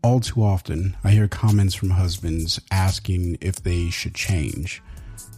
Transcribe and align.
All 0.00 0.20
too 0.20 0.44
often, 0.44 0.96
I 1.02 1.10
hear 1.10 1.26
comments 1.26 1.74
from 1.74 1.90
husbands 1.90 2.60
asking 2.70 3.38
if 3.40 3.56
they 3.56 3.90
should 3.90 4.14
change. 4.14 4.80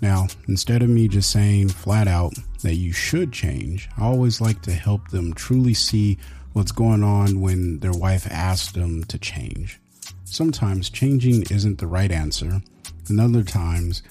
Now, 0.03 0.29
instead 0.49 0.83
of 0.83 0.91
me 0.91 1.09
just 1.09 1.31
saying 1.31 1.71
flat 1.71 2.07
out 2.07 2.35
that 2.63 2.75
you 2.75 2.93
should 2.93 3.33
change, 3.33 3.89
I 3.97 4.05
always 4.05 4.41
like 4.41 4.61
to 4.63 4.73
help 4.73 5.09
them 5.09 5.33
truly 5.33 5.73
see 5.73 6.19
what's 6.53 6.73
going 6.73 7.03
on 7.03 7.41
when 7.41 7.81
their 7.81 7.93
wife 7.93 8.31
asks 8.31 8.73
them 8.73 9.05
to 9.05 9.19
change. 9.19 9.81
Sometimes 10.25 10.91
changing 10.91 11.45
isn't 11.51 11.79
the 11.79 11.87
right 11.87 12.13
answer, 12.13 12.61
and 13.09 13.21
other 13.21 13.43
times 13.43 14.03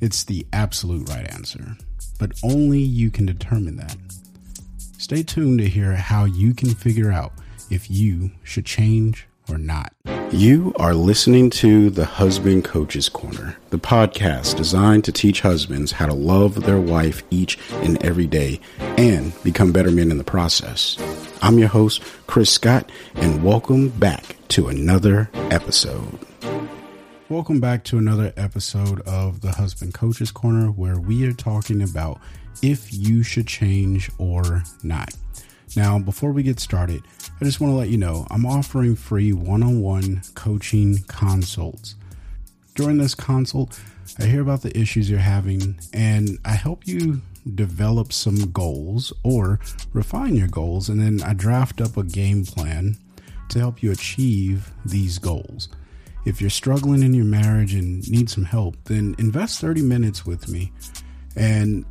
it's 0.00 0.22
the 0.22 0.46
absolute 0.52 1.08
right 1.08 1.28
answer. 1.32 1.76
But 2.20 2.32
only 2.44 2.78
you 2.78 3.10
can 3.10 3.26
determine 3.26 3.76
that. 3.76 3.96
Stay 4.98 5.24
tuned 5.24 5.58
to 5.58 5.68
hear 5.68 5.96
how 5.96 6.26
you 6.26 6.54
can 6.54 6.74
figure 6.74 7.10
out 7.10 7.32
if 7.70 7.90
you 7.90 8.30
should 8.44 8.66
change 8.66 9.26
or 9.48 9.58
not. 9.58 9.92
You 10.32 10.72
are 10.78 10.94
listening 10.94 11.50
to 11.50 11.90
the 11.90 12.04
Husband 12.04 12.64
Coach's 12.64 13.08
Corner, 13.08 13.56
the 13.70 13.78
podcast 13.78 14.56
designed 14.56 15.04
to 15.04 15.12
teach 15.12 15.40
husbands 15.40 15.92
how 15.92 16.06
to 16.06 16.14
love 16.14 16.64
their 16.64 16.80
wife 16.80 17.22
each 17.30 17.58
and 17.70 18.02
every 18.04 18.26
day 18.26 18.60
and 18.78 19.32
become 19.42 19.72
better 19.72 19.90
men 19.90 20.10
in 20.10 20.18
the 20.18 20.24
process. 20.24 20.96
I'm 21.42 21.58
your 21.58 21.68
host, 21.68 22.02
Chris 22.26 22.50
Scott, 22.50 22.90
and 23.14 23.44
welcome 23.44 23.90
back 23.90 24.36
to 24.48 24.68
another 24.68 25.30
episode. 25.34 26.18
Welcome 27.28 27.58
back 27.60 27.82
to 27.84 27.98
another 27.98 28.32
episode 28.36 29.00
of 29.00 29.40
the 29.40 29.52
Husband 29.52 29.92
Coach's 29.92 30.30
Corner, 30.30 30.68
where 30.68 31.00
we 31.00 31.26
are 31.26 31.32
talking 31.32 31.82
about 31.82 32.20
if 32.62 32.92
you 32.92 33.22
should 33.22 33.46
change 33.46 34.10
or 34.18 34.62
not. 34.82 35.12
Now, 35.74 35.98
before 35.98 36.32
we 36.32 36.42
get 36.42 36.60
started, 36.60 37.02
I 37.40 37.44
just 37.44 37.60
want 37.60 37.72
to 37.72 37.76
let 37.76 37.88
you 37.88 37.98
know 37.98 38.26
I'm 38.30 38.46
offering 38.46 38.94
free 38.94 39.32
one 39.32 39.62
on 39.62 39.80
one 39.80 40.22
coaching 40.34 40.98
consults. 41.08 41.96
During 42.74 42.98
this 42.98 43.14
consult, 43.14 43.80
I 44.18 44.26
hear 44.26 44.42
about 44.42 44.62
the 44.62 44.78
issues 44.78 45.10
you're 45.10 45.18
having 45.18 45.78
and 45.92 46.38
I 46.44 46.52
help 46.52 46.86
you 46.86 47.20
develop 47.54 48.12
some 48.12 48.50
goals 48.52 49.12
or 49.22 49.60
refine 49.92 50.36
your 50.36 50.48
goals, 50.48 50.88
and 50.88 51.00
then 51.00 51.22
I 51.22 51.32
draft 51.32 51.80
up 51.80 51.96
a 51.96 52.02
game 52.02 52.44
plan 52.44 52.96
to 53.50 53.58
help 53.58 53.82
you 53.82 53.92
achieve 53.92 54.70
these 54.84 55.18
goals. 55.18 55.68
If 56.24 56.40
you're 56.40 56.50
struggling 56.50 57.02
in 57.02 57.14
your 57.14 57.24
marriage 57.24 57.74
and 57.74 58.08
need 58.10 58.28
some 58.28 58.44
help, 58.44 58.76
then 58.84 59.14
invest 59.18 59.60
30 59.60 59.82
minutes 59.82 60.26
with 60.26 60.48
me 60.48 60.72
and 61.36 61.84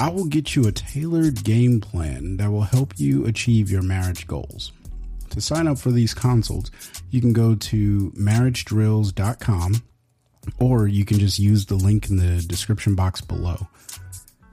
I 0.00 0.10
will 0.10 0.26
get 0.26 0.54
you 0.54 0.68
a 0.68 0.72
tailored 0.72 1.42
game 1.42 1.80
plan 1.80 2.36
that 2.36 2.50
will 2.52 2.62
help 2.62 2.94
you 2.98 3.26
achieve 3.26 3.68
your 3.68 3.82
marriage 3.82 4.28
goals. 4.28 4.70
To 5.30 5.40
sign 5.40 5.66
up 5.66 5.76
for 5.76 5.90
these 5.90 6.14
consults, 6.14 6.70
you 7.10 7.20
can 7.20 7.32
go 7.32 7.56
to 7.56 8.12
marriagedrills.com 8.12 9.82
or 10.60 10.86
you 10.86 11.04
can 11.04 11.18
just 11.18 11.40
use 11.40 11.66
the 11.66 11.74
link 11.74 12.10
in 12.10 12.16
the 12.16 12.42
description 12.46 12.94
box 12.94 13.20
below. 13.20 13.66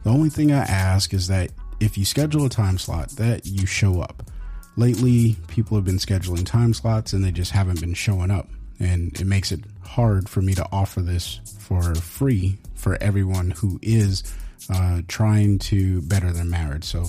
The 0.03 0.09
only 0.09 0.29
thing 0.29 0.51
I 0.51 0.63
ask 0.63 1.13
is 1.13 1.27
that 1.27 1.51
if 1.79 1.95
you 1.95 2.05
schedule 2.05 2.45
a 2.45 2.49
time 2.49 2.79
slot, 2.79 3.09
that 3.11 3.45
you 3.45 3.67
show 3.67 4.01
up. 4.01 4.31
Lately, 4.77 5.35
people 5.47 5.77
have 5.77 5.85
been 5.85 5.97
scheduling 5.97 6.45
time 6.45 6.73
slots 6.73 7.13
and 7.13 7.23
they 7.23 7.31
just 7.31 7.51
haven't 7.51 7.81
been 7.81 7.93
showing 7.93 8.31
up 8.31 8.49
and 8.79 9.17
it 9.19 9.25
makes 9.25 9.51
it 9.51 9.61
hard 9.83 10.27
for 10.27 10.41
me 10.41 10.55
to 10.55 10.65
offer 10.71 11.01
this 11.01 11.39
for 11.59 11.93
free 11.95 12.57
for 12.73 12.97
everyone 13.01 13.51
who 13.51 13.79
is 13.81 14.23
uh, 14.69 15.01
trying 15.07 15.59
to 15.59 16.01
better 16.03 16.31
their 16.31 16.45
marriage. 16.45 16.83
So 16.83 17.05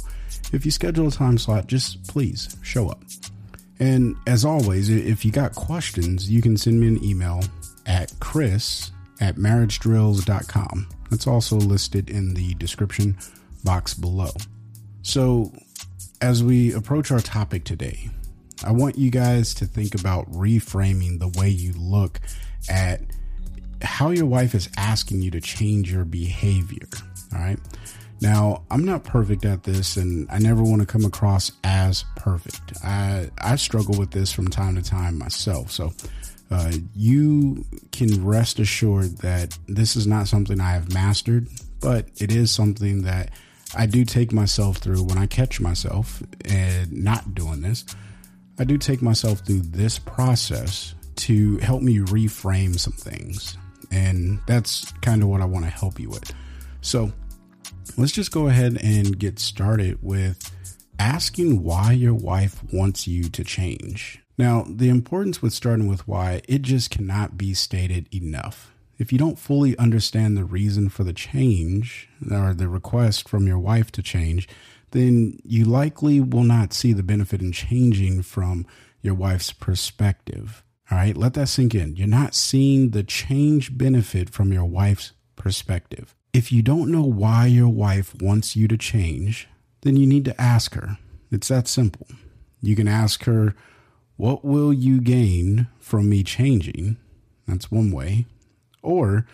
if 0.52 0.64
you 0.64 0.70
schedule 0.70 1.08
a 1.08 1.10
time 1.10 1.38
slot, 1.38 1.66
just 1.66 2.06
please 2.06 2.56
show 2.62 2.88
up. 2.88 3.02
And 3.78 4.16
as 4.26 4.44
always, 4.44 4.88
if 4.88 5.24
you 5.24 5.32
got 5.32 5.54
questions, 5.54 6.30
you 6.30 6.40
can 6.40 6.56
send 6.56 6.80
me 6.80 6.88
an 6.88 7.04
email 7.04 7.42
at 7.84 8.12
chris 8.20 8.90
at 9.20 9.36
marriagedrills.com. 9.36 10.88
That's 11.10 11.26
also 11.26 11.56
listed 11.56 12.10
in 12.10 12.34
the 12.34 12.54
description 12.54 13.16
box 13.64 13.94
below. 13.94 14.30
So, 15.02 15.52
as 16.20 16.42
we 16.42 16.72
approach 16.72 17.10
our 17.10 17.20
topic 17.20 17.64
today, 17.64 18.10
I 18.64 18.72
want 18.72 18.96
you 18.96 19.10
guys 19.10 19.54
to 19.54 19.66
think 19.66 19.94
about 19.94 20.30
reframing 20.32 21.18
the 21.18 21.28
way 21.38 21.50
you 21.50 21.72
look 21.74 22.20
at 22.68 23.02
how 23.82 24.10
your 24.10 24.26
wife 24.26 24.54
is 24.54 24.70
asking 24.78 25.20
you 25.20 25.30
to 25.32 25.40
change 25.40 25.92
your 25.92 26.04
behavior. 26.04 26.88
All 27.32 27.40
right. 27.40 27.58
Now, 28.20 28.62
I'm 28.70 28.84
not 28.84 29.04
perfect 29.04 29.44
at 29.44 29.64
this 29.64 29.96
and 29.96 30.26
I 30.30 30.38
never 30.38 30.62
want 30.62 30.80
to 30.80 30.86
come 30.86 31.04
across 31.04 31.52
as 31.64 32.04
perfect. 32.16 32.72
I, 32.82 33.30
I 33.38 33.56
struggle 33.56 33.98
with 33.98 34.10
this 34.10 34.32
from 34.32 34.48
time 34.48 34.74
to 34.76 34.82
time 34.82 35.18
myself. 35.18 35.70
So, 35.70 35.92
uh, 36.50 36.72
you 36.94 37.64
can 37.92 38.24
rest 38.24 38.58
assured 38.58 39.18
that 39.18 39.58
this 39.66 39.96
is 39.96 40.06
not 40.06 40.28
something 40.28 40.60
I 40.60 40.72
have 40.72 40.92
mastered, 40.94 41.48
but 41.80 42.06
it 42.16 42.32
is 42.32 42.50
something 42.50 43.02
that 43.02 43.30
I 43.74 43.86
do 43.86 44.04
take 44.04 44.32
myself 44.32 44.78
through 44.78 45.02
when 45.02 45.18
I 45.18 45.26
catch 45.26 45.60
myself 45.60 46.22
and 46.44 46.92
not 46.92 47.34
doing 47.34 47.62
this. 47.62 47.84
I 48.58 48.64
do 48.64 48.78
take 48.78 49.02
myself 49.02 49.40
through 49.40 49.60
this 49.60 49.98
process 49.98 50.94
to 51.16 51.58
help 51.58 51.82
me 51.82 51.98
reframe 51.98 52.78
some 52.78 52.92
things. 52.92 53.58
And 53.90 54.40
that's 54.46 54.90
kind 55.02 55.22
of 55.22 55.28
what 55.28 55.40
I 55.40 55.44
want 55.44 55.64
to 55.64 55.70
help 55.70 55.98
you 55.98 56.10
with. 56.10 56.32
So 56.86 57.10
let's 57.96 58.12
just 58.12 58.30
go 58.30 58.46
ahead 58.46 58.78
and 58.80 59.18
get 59.18 59.40
started 59.40 59.98
with 60.02 60.52
asking 61.00 61.64
why 61.64 61.90
your 61.90 62.14
wife 62.14 62.62
wants 62.72 63.08
you 63.08 63.24
to 63.24 63.42
change. 63.42 64.22
Now, 64.38 64.64
the 64.68 64.88
importance 64.88 65.42
with 65.42 65.52
starting 65.52 65.88
with 65.88 66.06
why, 66.06 66.42
it 66.48 66.62
just 66.62 66.90
cannot 66.90 67.36
be 67.36 67.54
stated 67.54 68.06
enough. 68.14 68.72
If 68.98 69.12
you 69.12 69.18
don't 69.18 69.36
fully 69.36 69.76
understand 69.78 70.36
the 70.36 70.44
reason 70.44 70.88
for 70.88 71.02
the 71.02 71.12
change 71.12 72.08
or 72.30 72.54
the 72.54 72.68
request 72.68 73.28
from 73.28 73.48
your 73.48 73.58
wife 73.58 73.90
to 73.90 74.00
change, 74.00 74.48
then 74.92 75.40
you 75.42 75.64
likely 75.64 76.20
will 76.20 76.44
not 76.44 76.72
see 76.72 76.92
the 76.92 77.02
benefit 77.02 77.42
in 77.42 77.50
changing 77.50 78.22
from 78.22 78.64
your 79.02 79.14
wife's 79.14 79.52
perspective. 79.52 80.62
All 80.88 80.98
right, 80.98 81.16
let 81.16 81.34
that 81.34 81.48
sink 81.48 81.74
in. 81.74 81.96
You're 81.96 82.06
not 82.06 82.36
seeing 82.36 82.90
the 82.90 83.02
change 83.02 83.76
benefit 83.76 84.30
from 84.30 84.52
your 84.52 84.66
wife's 84.66 85.14
perspective. 85.34 86.14
If 86.36 86.52
you 86.52 86.60
don't 86.60 86.92
know 86.92 87.00
why 87.00 87.46
your 87.46 87.70
wife 87.70 88.14
wants 88.20 88.54
you 88.56 88.68
to 88.68 88.76
change, 88.76 89.48
then 89.80 89.96
you 89.96 90.06
need 90.06 90.26
to 90.26 90.38
ask 90.38 90.74
her. 90.74 90.98
It's 91.32 91.48
that 91.48 91.66
simple. 91.66 92.08
You 92.60 92.76
can 92.76 92.86
ask 92.86 93.24
her, 93.24 93.54
What 94.18 94.44
will 94.44 94.70
you 94.70 95.00
gain 95.00 95.68
from 95.78 96.10
me 96.10 96.22
changing? 96.22 96.98
That's 97.48 97.70
one 97.70 97.90
way. 97.90 98.26
Or 98.82 99.26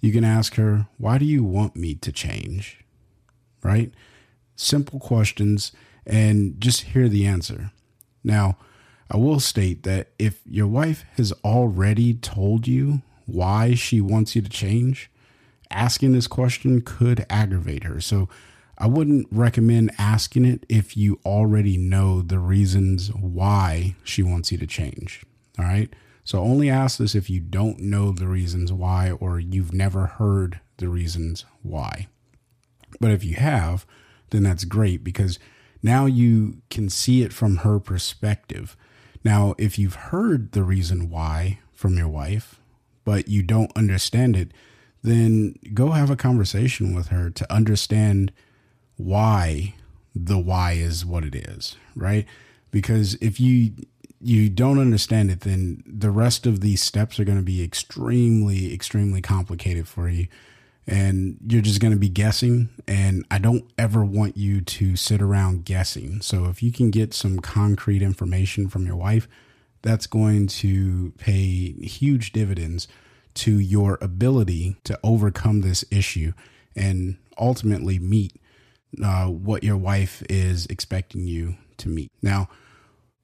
you 0.00 0.12
can 0.12 0.22
ask 0.22 0.56
her, 0.56 0.86
Why 0.98 1.16
do 1.16 1.24
you 1.24 1.42
want 1.42 1.76
me 1.76 1.94
to 1.94 2.12
change? 2.12 2.84
Right? 3.62 3.94
Simple 4.54 5.00
questions 5.00 5.72
and 6.04 6.60
just 6.60 6.82
hear 6.82 7.08
the 7.08 7.26
answer. 7.26 7.70
Now, 8.22 8.58
I 9.10 9.16
will 9.16 9.40
state 9.40 9.82
that 9.84 10.08
if 10.18 10.42
your 10.44 10.66
wife 10.66 11.06
has 11.16 11.32
already 11.42 12.12
told 12.12 12.68
you 12.68 13.00
why 13.24 13.72
she 13.72 14.02
wants 14.02 14.36
you 14.36 14.42
to 14.42 14.50
change, 14.50 15.10
asking 15.70 16.12
this 16.12 16.26
question 16.26 16.80
could 16.80 17.26
aggravate 17.30 17.84
her. 17.84 18.00
So 18.00 18.28
I 18.78 18.86
wouldn't 18.86 19.26
recommend 19.30 19.92
asking 19.98 20.46
it 20.46 20.64
if 20.68 20.96
you 20.96 21.20
already 21.24 21.76
know 21.76 22.22
the 22.22 22.38
reasons 22.38 23.08
why 23.14 23.94
she 24.02 24.22
wants 24.22 24.50
you 24.50 24.58
to 24.58 24.66
change. 24.66 25.24
All 25.58 25.64
right. 25.64 25.92
So 26.24 26.38
only 26.38 26.70
ask 26.70 26.98
this 26.98 27.14
if 27.14 27.28
you 27.28 27.40
don't 27.40 27.80
know 27.80 28.12
the 28.12 28.26
reasons 28.26 28.72
why 28.72 29.10
or 29.10 29.38
you've 29.38 29.72
never 29.72 30.06
heard 30.06 30.60
the 30.78 30.88
reasons 30.88 31.44
why. 31.62 32.08
But 33.00 33.10
if 33.10 33.24
you 33.24 33.36
have, 33.36 33.86
then 34.30 34.44
that's 34.44 34.64
great 34.64 35.04
because 35.04 35.38
now 35.82 36.06
you 36.06 36.62
can 36.70 36.88
see 36.88 37.22
it 37.22 37.32
from 37.32 37.58
her 37.58 37.78
perspective. 37.78 38.76
Now, 39.24 39.54
if 39.58 39.78
you've 39.78 39.94
heard 39.94 40.52
the 40.52 40.62
reason 40.62 41.10
why 41.10 41.58
from 41.72 41.96
your 41.96 42.08
wife, 42.08 42.60
but 43.04 43.28
you 43.28 43.42
don't 43.42 43.76
understand 43.76 44.36
it, 44.36 44.52
then 45.02 45.54
go 45.72 45.90
have 45.90 46.10
a 46.10 46.16
conversation 46.16 46.94
with 46.94 47.08
her 47.08 47.30
to 47.30 47.52
understand 47.52 48.32
why 48.96 49.74
the 50.14 50.38
why 50.38 50.72
is 50.72 51.04
what 51.04 51.24
it 51.24 51.34
is, 51.34 51.76
right? 51.94 52.26
Because 52.70 53.14
if 53.14 53.40
you 53.40 53.72
you 54.20 54.50
don't 54.50 54.78
understand 54.78 55.30
it, 55.30 55.40
then 55.40 55.82
the 55.86 56.10
rest 56.10 56.46
of 56.46 56.60
these 56.60 56.82
steps 56.82 57.18
are 57.18 57.24
going 57.24 57.38
to 57.38 57.44
be 57.44 57.62
extremely, 57.62 58.72
extremely 58.74 59.22
complicated 59.22 59.88
for 59.88 60.08
you. 60.08 60.26
And 60.86 61.38
you're 61.46 61.62
just 61.62 61.80
going 61.80 61.92
to 61.94 61.98
be 61.98 62.08
guessing. 62.08 62.68
And 62.86 63.24
I 63.30 63.38
don't 63.38 63.64
ever 63.78 64.04
want 64.04 64.36
you 64.36 64.60
to 64.60 64.96
sit 64.96 65.22
around 65.22 65.64
guessing. 65.64 66.20
So 66.20 66.46
if 66.46 66.62
you 66.62 66.70
can 66.70 66.90
get 66.90 67.14
some 67.14 67.40
concrete 67.40 68.02
information 68.02 68.68
from 68.68 68.84
your 68.84 68.96
wife, 68.96 69.26
that's 69.82 70.06
going 70.06 70.48
to 70.48 71.12
pay 71.16 71.72
huge 71.72 72.32
dividends 72.32 72.88
to 73.34 73.58
your 73.58 73.98
ability 74.00 74.76
to 74.84 74.98
overcome 75.02 75.60
this 75.60 75.84
issue 75.90 76.32
and 76.76 77.16
ultimately 77.38 77.98
meet 77.98 78.34
uh, 79.02 79.26
what 79.26 79.64
your 79.64 79.76
wife 79.76 80.22
is 80.28 80.66
expecting 80.66 81.26
you 81.26 81.56
to 81.78 81.88
meet. 81.88 82.10
Now, 82.22 82.48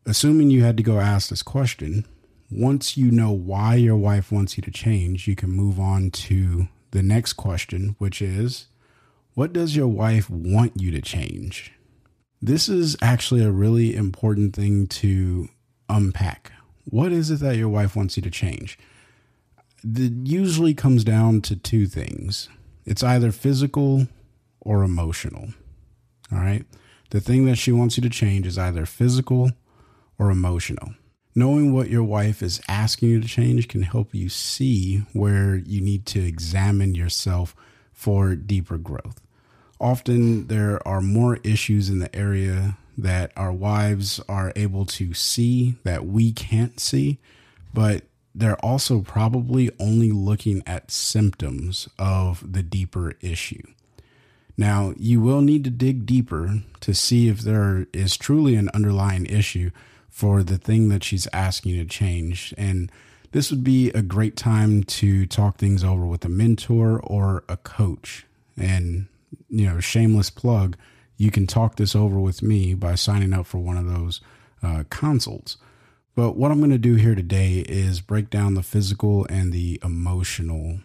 assuming 0.05 0.51
you 0.51 0.65
had 0.65 0.77
to 0.77 0.83
go 0.83 1.01
ask 1.01 1.29
this 1.29 1.43
question, 1.43 2.07
once 2.51 2.97
you 2.97 3.11
know 3.11 3.33
why 3.33 3.75
your 3.75 3.97
wife 3.97 4.31
wants 4.31 4.57
you 4.57 4.63
to 4.63 4.71
change, 4.71 5.27
you 5.27 5.35
can 5.35 5.51
move 5.51 5.81
on 5.81 6.11
to 6.11 6.69
the 6.93 7.03
next 7.03 7.35
question, 7.35 7.97
which 7.99 8.23
is 8.23 8.69
what 9.35 9.53
does 9.53 9.77
your 9.77 9.89
wife 9.89 10.31
want 10.31 10.81
you 10.81 10.91
to 10.93 11.03
change? 11.03 11.73
This 12.41 12.69
is 12.69 12.97
actually 13.03 13.43
a 13.43 13.51
really 13.51 13.95
important 13.95 14.55
thing 14.55 14.87
to 14.89 15.49
unpack. 15.89 16.53
What 16.85 17.13
is 17.13 17.31
it 17.31 17.41
that 17.41 17.57
your 17.57 17.69
wife 17.69 17.97
wants 17.97 18.17
you 18.17 18.23
to 18.23 18.31
change? 18.31 18.79
It 19.85 20.13
usually 20.27 20.75
comes 20.75 21.05
down 21.05 21.43
to 21.43 21.57
two 21.57 21.87
things 21.87 22.49
it's 22.85 23.03
either 23.03 23.33
physical 23.33 24.07
or 24.61 24.85
emotional. 24.85 25.49
All 26.33 26.39
right. 26.39 26.65
The 27.11 27.21
thing 27.21 27.45
that 27.47 27.57
she 27.57 27.73
wants 27.73 27.97
you 27.97 28.03
to 28.03 28.11
change 28.11 28.47
is 28.47 28.59
either 28.59 28.87
physical 28.87 29.51
or 30.19 30.31
emotional. 30.31 30.95
Knowing 31.35 31.73
what 31.73 31.91
your 31.91 32.03
wife 32.03 32.43
is 32.43 32.61
asking 32.69 33.11
you 33.11 33.21
to 33.21 33.29
change 33.29 33.69
can 33.69 33.83
help 33.83 34.15
you 34.15 34.29
see 34.29 34.99
where 35.13 35.57
you 35.57 35.81
need 35.81 36.07
to 36.07 36.25
examine 36.25 36.95
yourself 36.95 37.55
for 37.93 38.35
deeper 38.35 38.79
growth. 38.79 39.21
Often 39.79 40.47
there 40.47 40.87
are 40.89 41.03
more 41.03 41.37
issues 41.45 41.91
in 41.91 41.99
the 41.99 42.15
area 42.17 42.79
that 42.97 43.33
our 43.37 43.53
wives 43.53 44.21
are 44.29 44.53
able 44.57 44.87
to 44.87 45.13
see 45.13 45.75
that 45.85 46.07
we 46.07 46.33
can't 46.33 46.81
see, 46.81 47.19
but 47.75 48.05
they're 48.37 48.63
also 48.65 49.01
probably 49.01 49.71
only 49.81 50.13
looking 50.13 50.63
at 50.67 50.91
symptoms 50.91 51.89
of 51.99 52.53
the 52.53 52.63
deeper 52.63 53.15
issue. 53.23 53.63
Now, 54.59 54.93
you 54.99 55.21
will 55.21 55.41
need 55.41 55.65
to 55.65 55.71
dig 55.71 56.05
deeper 56.05 56.61
to 56.81 56.95
see 56.95 57.29
if 57.29 57.41
there 57.41 57.87
is 57.93 58.17
truly 58.17 58.55
an 58.55 58.71
underlying 58.75 59.27
issue 59.27 59.71
for 60.11 60.43
the 60.43 60.59
thing 60.59 60.91
that 60.91 61.03
she's 61.03 61.29
asking 61.33 61.77
to 61.77 61.85
change. 61.87 62.55
And 62.59 62.93
this 63.33 63.51
would 63.51 63.65
be 63.65 63.91
a 63.91 64.03
great 64.03 64.37
time 64.37 64.83
to 64.85 65.27
talk 65.27 65.57
things 65.57 65.83
over 65.83 66.07
with 66.07 66.25
a 66.25 66.31
mentor 66.31 67.01
or 67.01 67.45
a 67.49 67.57
coach. 67.57 68.27
And, 68.57 69.09
you 69.49 69.67
know, 69.67 69.81
shameless 69.81 70.31
plug, 70.31 70.77
you 71.17 71.31
can 71.31 71.47
talk 71.47 71.77
this 71.77 71.97
over 71.97 72.19
with 72.19 72.43
me 72.43 72.75
by 72.75 72.95
signing 72.97 73.33
up 73.33 73.47
for 73.47 73.59
one 73.59 73.77
of 73.77 73.87
those 73.87 74.21
uh, 74.63 74.85
consults. 74.91 75.57
But 76.17 76.35
what 76.35 76.51
I'm 76.51 76.59
going 76.59 76.71
to 76.71 76.79
do 76.79 76.95
here 76.95 77.15
today 77.15 77.59
is 77.69 78.01
break 78.01 78.31
down 78.31 78.55
the 78.55 78.63
physical 78.63 79.27
and 79.27 79.53
the 79.53 79.79
emotional 79.85 80.79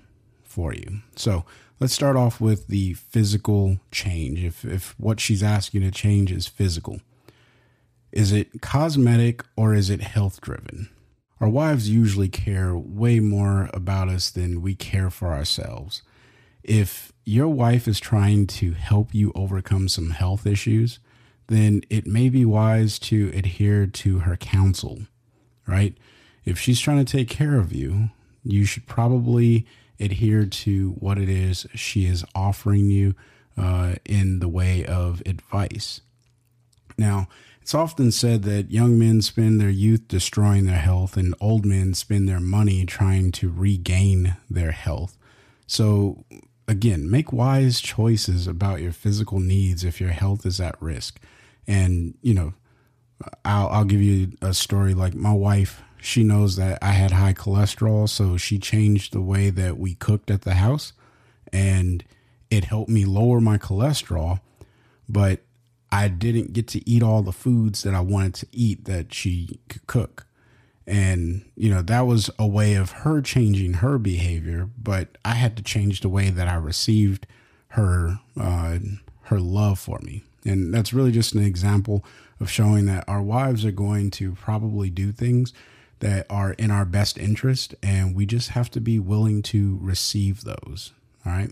for 0.43 0.73
you. 0.73 0.99
So 1.15 1.45
let's 1.79 1.93
start 1.93 2.17
off 2.17 2.41
with 2.41 2.67
the 2.67 2.95
physical 2.95 3.79
change. 3.91 4.43
If, 4.43 4.65
if 4.65 4.93
what 4.99 5.21
she's 5.21 5.41
asking 5.41 5.81
to 5.81 5.91
change 5.91 6.33
is 6.33 6.47
physical, 6.47 6.99
is 8.11 8.33
it 8.33 8.61
cosmetic 8.61 9.45
or 9.55 9.73
is 9.73 9.89
it 9.89 10.01
health 10.01 10.41
driven? 10.41 10.89
Our 11.39 11.47
wives 11.47 11.89
usually 11.89 12.27
care 12.27 12.75
way 12.75 13.21
more 13.21 13.69
about 13.73 14.09
us 14.09 14.29
than 14.29 14.61
we 14.61 14.75
care 14.75 15.09
for 15.09 15.29
ourselves. 15.29 16.03
If 16.61 17.13
your 17.23 17.47
wife 17.47 17.87
is 17.87 18.01
trying 18.01 18.47
to 18.47 18.73
help 18.73 19.15
you 19.15 19.31
overcome 19.33 19.87
some 19.87 20.09
health 20.09 20.45
issues, 20.45 20.99
then 21.47 21.83
it 21.89 22.05
may 22.05 22.27
be 22.27 22.43
wise 22.43 22.99
to 22.99 23.31
adhere 23.33 23.87
to 23.87 24.19
her 24.19 24.35
counsel, 24.37 25.01
right? 25.67 25.95
If 26.45 26.59
she's 26.59 26.79
trying 26.79 27.03
to 27.03 27.11
take 27.11 27.29
care 27.29 27.57
of 27.57 27.71
you, 27.73 28.09
you 28.43 28.65
should 28.65 28.87
probably 28.87 29.65
adhere 29.99 30.45
to 30.45 30.91
what 30.91 31.17
it 31.17 31.29
is 31.29 31.67
she 31.75 32.05
is 32.05 32.25
offering 32.33 32.89
you 32.89 33.13
uh, 33.57 33.95
in 34.05 34.39
the 34.39 34.47
way 34.47 34.85
of 34.85 35.21
advice. 35.25 36.01
Now, 36.97 37.27
it's 37.61 37.75
often 37.75 38.11
said 38.11 38.43
that 38.43 38.71
young 38.71 38.97
men 38.97 39.21
spend 39.21 39.61
their 39.61 39.69
youth 39.69 40.07
destroying 40.07 40.65
their 40.65 40.79
health, 40.79 41.15
and 41.15 41.35
old 41.39 41.65
men 41.65 41.93
spend 41.93 42.27
their 42.27 42.39
money 42.39 42.85
trying 42.85 43.31
to 43.33 43.51
regain 43.51 44.35
their 44.49 44.71
health. 44.71 45.17
So, 45.67 46.25
again, 46.67 47.09
make 47.09 47.31
wise 47.31 47.79
choices 47.79 48.47
about 48.47 48.81
your 48.81 48.91
physical 48.91 49.39
needs 49.39 49.83
if 49.83 50.01
your 50.01 50.09
health 50.09 50.45
is 50.45 50.59
at 50.59 50.81
risk. 50.81 51.19
And, 51.67 52.15
you 52.21 52.33
know, 52.33 52.53
I'll, 53.45 53.67
I'll 53.69 53.85
give 53.85 54.01
you 54.01 54.33
a 54.41 54.53
story 54.53 54.93
like 54.93 55.13
my 55.13 55.33
wife, 55.33 55.81
she 56.01 56.23
knows 56.23 56.55
that 56.55 56.79
I 56.81 56.91
had 56.91 57.11
high 57.11 57.33
cholesterol, 57.33 58.09
so 58.09 58.35
she 58.35 58.57
changed 58.57 59.13
the 59.13 59.21
way 59.21 59.51
that 59.51 59.77
we 59.77 59.93
cooked 59.93 60.31
at 60.31 60.41
the 60.41 60.55
house, 60.55 60.93
and 61.53 62.03
it 62.49 62.65
helped 62.65 62.89
me 62.89 63.05
lower 63.05 63.39
my 63.39 63.57
cholesterol. 63.59 64.39
But 65.07 65.41
I 65.91 66.07
didn't 66.07 66.53
get 66.53 66.67
to 66.69 66.89
eat 66.89 67.03
all 67.03 67.21
the 67.21 67.31
foods 67.31 67.83
that 67.83 67.93
I 67.93 67.99
wanted 67.99 68.33
to 68.35 68.47
eat 68.51 68.85
that 68.85 69.13
she 69.13 69.59
could 69.69 69.85
cook. 69.85 70.25
And, 70.87 71.45
you 71.55 71.69
know, 71.69 71.81
that 71.83 72.01
was 72.01 72.31
a 72.39 72.47
way 72.47 72.73
of 72.73 72.91
her 72.91 73.21
changing 73.21 73.73
her 73.75 73.97
behavior, 73.97 74.69
but 74.81 75.17
I 75.23 75.35
had 75.35 75.55
to 75.57 75.63
change 75.63 76.01
the 76.01 76.09
way 76.09 76.29
that 76.29 76.47
I 76.47 76.55
received 76.55 77.27
her 77.69 78.19
uh, 78.39 78.79
her 79.23 79.39
love 79.39 79.79
for 79.79 79.99
me. 79.99 80.23
And 80.43 80.73
that's 80.73 80.93
really 80.93 81.11
just 81.11 81.35
an 81.35 81.43
example 81.43 82.03
of 82.41 82.49
showing 82.49 82.87
that 82.87 83.07
our 83.07 83.21
wives 83.21 83.63
are 83.63 83.71
going 83.71 84.11
to 84.11 84.33
probably 84.33 84.89
do 84.89 85.11
things 85.11 85.53
that 85.99 86.25
are 86.29 86.53
in 86.53 86.71
our 86.71 86.83
best 86.83 87.17
interest, 87.17 87.75
and 87.81 88.15
we 88.15 88.25
just 88.25 88.49
have 88.49 88.69
to 88.71 88.81
be 88.81 88.99
willing 88.99 89.43
to 89.43 89.77
receive 89.81 90.43
those. 90.43 90.91
All 91.25 91.31
right. 91.31 91.51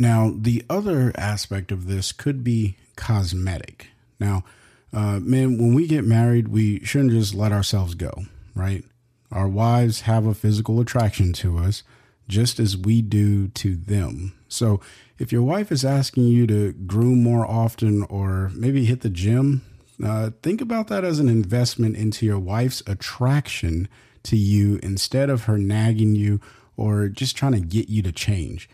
Now, 0.00 0.32
the 0.34 0.64
other 0.70 1.12
aspect 1.16 1.70
of 1.70 1.86
this 1.86 2.12
could 2.12 2.42
be 2.42 2.76
cosmetic. 2.96 3.88
Now, 4.18 4.44
uh, 4.92 5.20
man, 5.20 5.58
when 5.58 5.74
we 5.74 5.86
get 5.86 6.04
married, 6.04 6.48
we 6.48 6.82
shouldn't 6.84 7.10
just 7.10 7.34
let 7.34 7.52
ourselves 7.52 7.94
go, 7.94 8.24
right? 8.54 8.84
Our 9.30 9.48
wives 9.48 10.02
have 10.02 10.24
a 10.24 10.34
physical 10.34 10.80
attraction 10.80 11.34
to 11.34 11.58
us 11.58 11.82
just 12.28 12.58
as 12.58 12.76
we 12.76 13.02
do 13.02 13.48
to 13.48 13.76
them. 13.76 14.34
So 14.48 14.80
if 15.18 15.32
your 15.32 15.42
wife 15.42 15.70
is 15.70 15.84
asking 15.84 16.24
you 16.24 16.46
to 16.46 16.72
groom 16.72 17.22
more 17.22 17.46
often 17.46 18.04
or 18.04 18.50
maybe 18.54 18.86
hit 18.86 19.02
the 19.02 19.10
gym, 19.10 19.62
uh, 20.02 20.30
think 20.42 20.60
about 20.60 20.88
that 20.88 21.04
as 21.04 21.18
an 21.18 21.28
investment 21.28 21.96
into 21.96 22.24
your 22.24 22.38
wife's 22.38 22.82
attraction 22.86 23.88
to 24.24 24.36
you 24.36 24.78
instead 24.82 25.30
of 25.30 25.44
her 25.44 25.58
nagging 25.58 26.14
you 26.14 26.40
or 26.76 27.08
just 27.08 27.36
trying 27.36 27.52
to 27.52 27.60
get 27.60 27.88
you 27.88 28.02
to 28.02 28.12
change. 28.12 28.68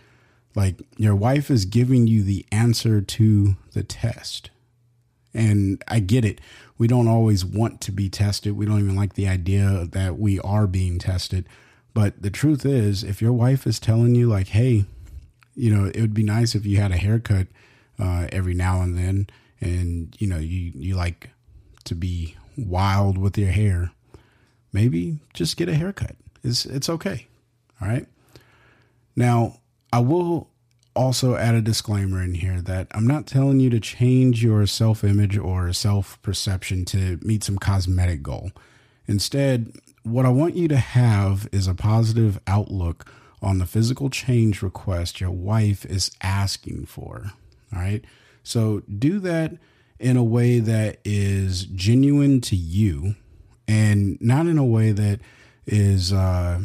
Like 0.54 0.80
your 0.96 1.14
wife 1.14 1.50
is 1.50 1.64
giving 1.64 2.06
you 2.06 2.22
the 2.22 2.46
answer 2.52 3.00
to 3.00 3.56
the 3.72 3.82
test. 3.82 4.50
And 5.32 5.82
I 5.88 5.98
get 6.00 6.24
it. 6.24 6.40
We 6.78 6.86
don't 6.86 7.08
always 7.08 7.44
want 7.44 7.80
to 7.82 7.92
be 7.92 8.08
tested. 8.08 8.56
We 8.56 8.66
don't 8.66 8.78
even 8.78 8.96
like 8.96 9.14
the 9.14 9.26
idea 9.26 9.86
that 9.90 10.18
we 10.18 10.38
are 10.40 10.66
being 10.66 10.98
tested. 10.98 11.48
But 11.92 12.22
the 12.22 12.30
truth 12.30 12.64
is, 12.66 13.02
if 13.02 13.22
your 13.22 13.32
wife 13.32 13.66
is 13.66 13.80
telling 13.80 14.14
you, 14.14 14.28
like, 14.28 14.48
hey, 14.48 14.84
you 15.54 15.74
know, 15.74 15.90
it 15.94 16.00
would 16.00 16.14
be 16.14 16.24
nice 16.24 16.54
if 16.54 16.66
you 16.66 16.78
had 16.78 16.92
a 16.92 16.96
haircut 16.96 17.46
uh, 17.98 18.26
every 18.32 18.54
now 18.54 18.82
and 18.82 18.98
then, 18.98 19.28
and 19.61 20.14
you 20.18 20.26
know, 20.26 20.38
you 20.38 20.73
you 20.75 20.96
like 20.96 21.30
to 21.84 21.94
be 21.94 22.37
wild 22.56 23.18
with 23.18 23.37
your 23.37 23.50
hair, 23.50 23.92
maybe 24.73 25.18
just 25.32 25.56
get 25.56 25.68
a 25.68 25.75
haircut. 25.75 26.16
It's 26.42 26.66
it's 26.66 26.88
okay. 26.88 27.26
All 27.80 27.88
right. 27.88 28.06
Now, 29.16 29.61
I 29.92 30.00
will 30.00 30.49
also 30.94 31.37
add 31.37 31.54
a 31.54 31.61
disclaimer 31.61 32.23
in 32.23 32.34
here 32.34 32.61
that 32.61 32.87
I'm 32.92 33.06
not 33.06 33.26
telling 33.26 33.61
you 33.61 33.70
to 33.70 33.80
change 33.80 34.42
your 34.42 34.66
self 34.66 35.04
image 35.04 35.37
or 35.37 35.73
self 35.73 36.20
perception 36.23 36.84
to 36.87 37.18
meet 37.23 37.44
some 37.44 37.58
cosmetic 37.58 38.23
goal. 38.23 38.52
Instead, 39.06 39.73
what 40.02 40.26
I 40.26 40.30
want 40.30 40.56
you 40.56 40.68
to 40.68 40.76
have 40.76 41.49
is 41.52 41.66
a 41.66 41.75
positive 41.75 42.38
outlook 42.46 43.11
on 43.42 43.58
the 43.58 43.66
physical 43.66 44.08
change 44.08 44.62
request 44.62 45.20
your 45.20 45.30
wife 45.30 45.84
is 45.84 46.11
asking 46.23 46.87
for. 46.87 47.32
All 47.75 47.80
right. 47.80 48.04
So 48.44 48.82
do 48.82 49.18
that 49.20 49.56
in 49.98 50.16
a 50.16 50.22
way 50.22 50.60
that 50.60 50.98
is 51.04 51.64
genuine 51.64 52.40
to 52.42 52.54
you 52.54 53.16
and 53.66 54.20
not 54.20 54.46
in 54.46 54.58
a 54.58 54.64
way 54.64 54.92
that 54.92 55.18
is, 55.66 56.12
uh, 56.12 56.60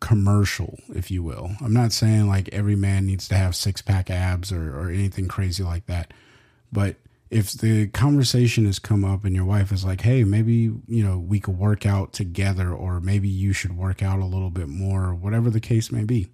commercial, 0.00 0.78
if 0.94 1.10
you 1.10 1.22
will. 1.22 1.50
I'm 1.60 1.72
not 1.72 1.92
saying 1.92 2.28
like 2.28 2.48
every 2.50 2.76
man 2.76 3.04
needs 3.04 3.28
to 3.28 3.34
have 3.34 3.56
six 3.56 3.82
pack 3.82 4.10
abs 4.10 4.52
or, 4.52 4.74
or 4.74 4.90
anything 4.90 5.28
crazy 5.28 5.62
like 5.62 5.86
that, 5.86 6.14
but 6.72 6.96
if 7.30 7.52
the 7.52 7.88
conversation 7.88 8.64
has 8.64 8.78
come 8.78 9.04
up 9.04 9.24
and 9.24 9.34
your 9.34 9.44
wife 9.44 9.70
is 9.70 9.84
like, 9.84 10.00
hey, 10.00 10.24
maybe, 10.24 10.72
you 10.86 11.04
know, 11.04 11.18
we 11.18 11.40
could 11.40 11.58
work 11.58 11.84
out 11.84 12.12
together, 12.12 12.72
or 12.72 13.00
maybe 13.00 13.28
you 13.28 13.52
should 13.52 13.76
work 13.76 14.02
out 14.02 14.18
a 14.18 14.24
little 14.24 14.50
bit 14.50 14.68
more, 14.68 15.04
or 15.06 15.14
whatever 15.14 15.50
the 15.50 15.60
case 15.60 15.92
may 15.92 16.04
be, 16.04 16.28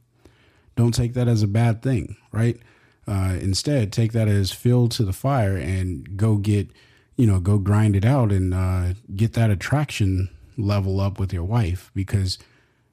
don't 0.76 0.95
take 0.95 1.14
that 1.14 1.26
as 1.26 1.43
a 1.43 1.49
bad 1.49 1.83
thing, 1.83 2.17
right? 2.31 2.59
Uh, 3.07 3.37
instead, 3.41 3.93
take 3.93 4.13
that 4.13 4.29
as 4.29 4.53
fuel 4.53 4.89
to 4.89 5.05
the 5.05 5.13
fire 5.13 5.57
and 5.57 6.17
go 6.17 6.37
get, 6.37 6.69
you 7.17 7.27
know, 7.27 7.41
go 7.41 7.59
grind 7.59 7.95
it 7.97 8.05
out 8.05 8.33
and 8.33 8.55
uh, 8.55 8.95
get 9.15 9.35
that 9.35 9.51
attraction 9.51 10.29
level 10.57 11.01
up 11.01 11.19
with 11.19 11.33
your 11.33 11.45
wife 11.45 11.91
because 11.95 12.39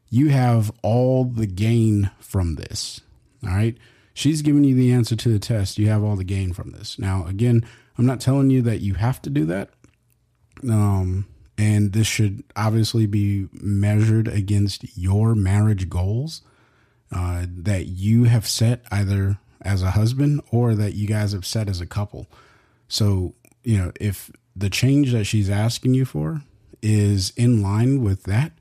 you 0.10 0.30
have 0.30 0.72
all 0.82 1.24
the 1.24 1.48
gain 1.48 2.12
from 2.20 2.56
this. 2.56 3.02
All 3.44 3.52
right. 3.52 3.78
She's 4.14 4.42
giving 4.42 4.66
you 4.66 4.76
the 4.76 4.92
answer 4.92 5.16
to 5.16 5.30
the 5.30 5.40
test. 5.40 5.78
You 5.78 5.88
have 5.88 6.04
all 6.04 6.18
the 6.18 6.24
gain 6.24 6.52
from 6.52 6.72
this. 6.72 7.00
Now, 7.00 7.26
again, 7.26 7.66
I'm 7.98 8.06
not 8.06 8.20
telling 8.20 8.50
you 8.50 8.62
that 8.64 8.82
you 8.82 8.96
have 8.96 9.22
to 9.22 9.30
do 9.30 9.46
that. 9.46 9.70
Um, 10.70 11.28
and 11.58 11.94
this 11.94 12.08
should 12.08 12.44
obviously 12.56 13.06
be 13.06 13.48
measured 13.54 14.28
against 14.28 14.98
your 14.98 15.34
marriage 15.34 15.90
goals 15.90 16.42
uh, 17.12 17.46
that 17.48 17.88
you 17.88 18.26
have 18.26 18.48
set 18.48 18.84
either 18.92 19.38
as 19.64 19.84
a 19.84 19.92
husband 19.92 20.42
or 20.52 20.76
that 20.76 20.94
you 20.94 21.08
guys 21.08 21.34
have 21.34 21.46
set 21.46 21.70
as 21.70 21.82
a 21.82 21.86
couple. 21.86 22.28
So, 22.88 23.36
you 23.64 23.78
know, 23.78 23.92
if 24.00 24.32
the 24.56 24.70
change 24.70 25.12
that 25.12 25.26
she's 25.26 25.50
asking 25.50 25.94
you 25.94 26.06
for 26.06 26.42
is 26.82 27.32
in 27.38 27.62
line 27.62 28.04
with 28.04 28.24
that, 28.24 28.52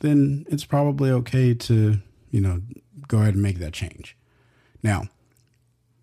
then 0.00 0.44
it's 0.48 0.64
probably 0.64 1.10
okay 1.10 1.54
to, 1.54 1.98
you 2.30 2.40
know, 2.40 2.60
go 3.08 3.18
ahead 3.18 3.34
and 3.34 3.42
make 3.42 3.58
that 3.58 3.72
change. 3.72 4.16
Now, 4.82 5.04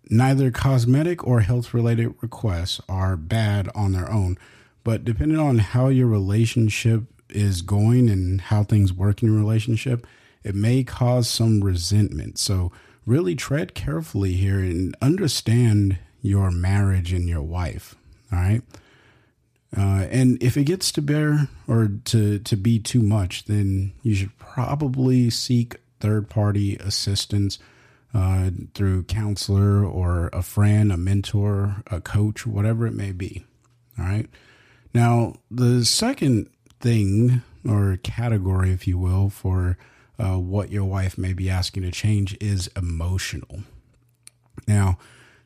neither 0.08 0.50
cosmetic 0.50 1.26
or 1.26 1.40
health 1.40 1.72
related 1.72 2.14
requests 2.20 2.80
are 2.88 3.16
bad 3.16 3.68
on 3.74 3.92
their 3.92 4.10
own, 4.10 4.38
but 4.84 5.04
depending 5.04 5.38
on 5.38 5.58
how 5.58 5.88
your 5.88 6.06
relationship 6.06 7.04
is 7.28 7.62
going 7.62 8.08
and 8.08 8.40
how 8.40 8.64
things 8.64 8.92
work 8.92 9.22
in 9.22 9.30
your 9.30 9.38
relationship, 9.38 10.06
it 10.42 10.54
may 10.54 10.82
cause 10.82 11.28
some 11.28 11.62
resentment. 11.62 12.38
So, 12.38 12.72
really 13.06 13.34
tread 13.34 13.74
carefully 13.74 14.34
here 14.34 14.60
and 14.60 14.96
understand 15.00 15.98
your 16.22 16.50
marriage 16.50 17.12
and 17.12 17.28
your 17.28 17.42
wife. 17.42 17.94
All 18.32 18.38
right. 18.38 18.62
Uh, 19.76 20.06
and 20.10 20.42
if 20.42 20.56
it 20.56 20.64
gets 20.64 20.90
to 20.92 21.02
bear 21.02 21.48
or 21.68 21.88
to, 22.04 22.38
to 22.40 22.56
be 22.56 22.78
too 22.78 23.02
much, 23.02 23.44
then 23.44 23.92
you 24.02 24.14
should 24.14 24.36
probably 24.38 25.30
seek 25.30 25.76
third 26.00 26.28
party 26.28 26.76
assistance 26.76 27.58
uh, 28.12 28.50
through 28.74 29.04
counselor 29.04 29.84
or 29.84 30.28
a 30.32 30.42
friend, 30.42 30.90
a 30.90 30.96
mentor, 30.96 31.82
a 31.90 32.00
coach, 32.00 32.46
whatever 32.46 32.86
it 32.86 32.94
may 32.94 33.12
be. 33.12 33.44
All 33.98 34.04
right. 34.04 34.28
Now, 34.92 35.34
the 35.50 35.84
second 35.84 36.50
thing 36.80 37.42
or 37.68 37.98
category, 38.02 38.72
if 38.72 38.88
you 38.88 38.98
will, 38.98 39.30
for 39.30 39.78
uh, 40.20 40.36
what 40.36 40.70
your 40.70 40.84
wife 40.84 41.16
may 41.16 41.32
be 41.32 41.48
asking 41.48 41.82
to 41.82 41.90
change 41.90 42.36
is 42.40 42.68
emotional. 42.76 43.60
Now, 44.68 44.98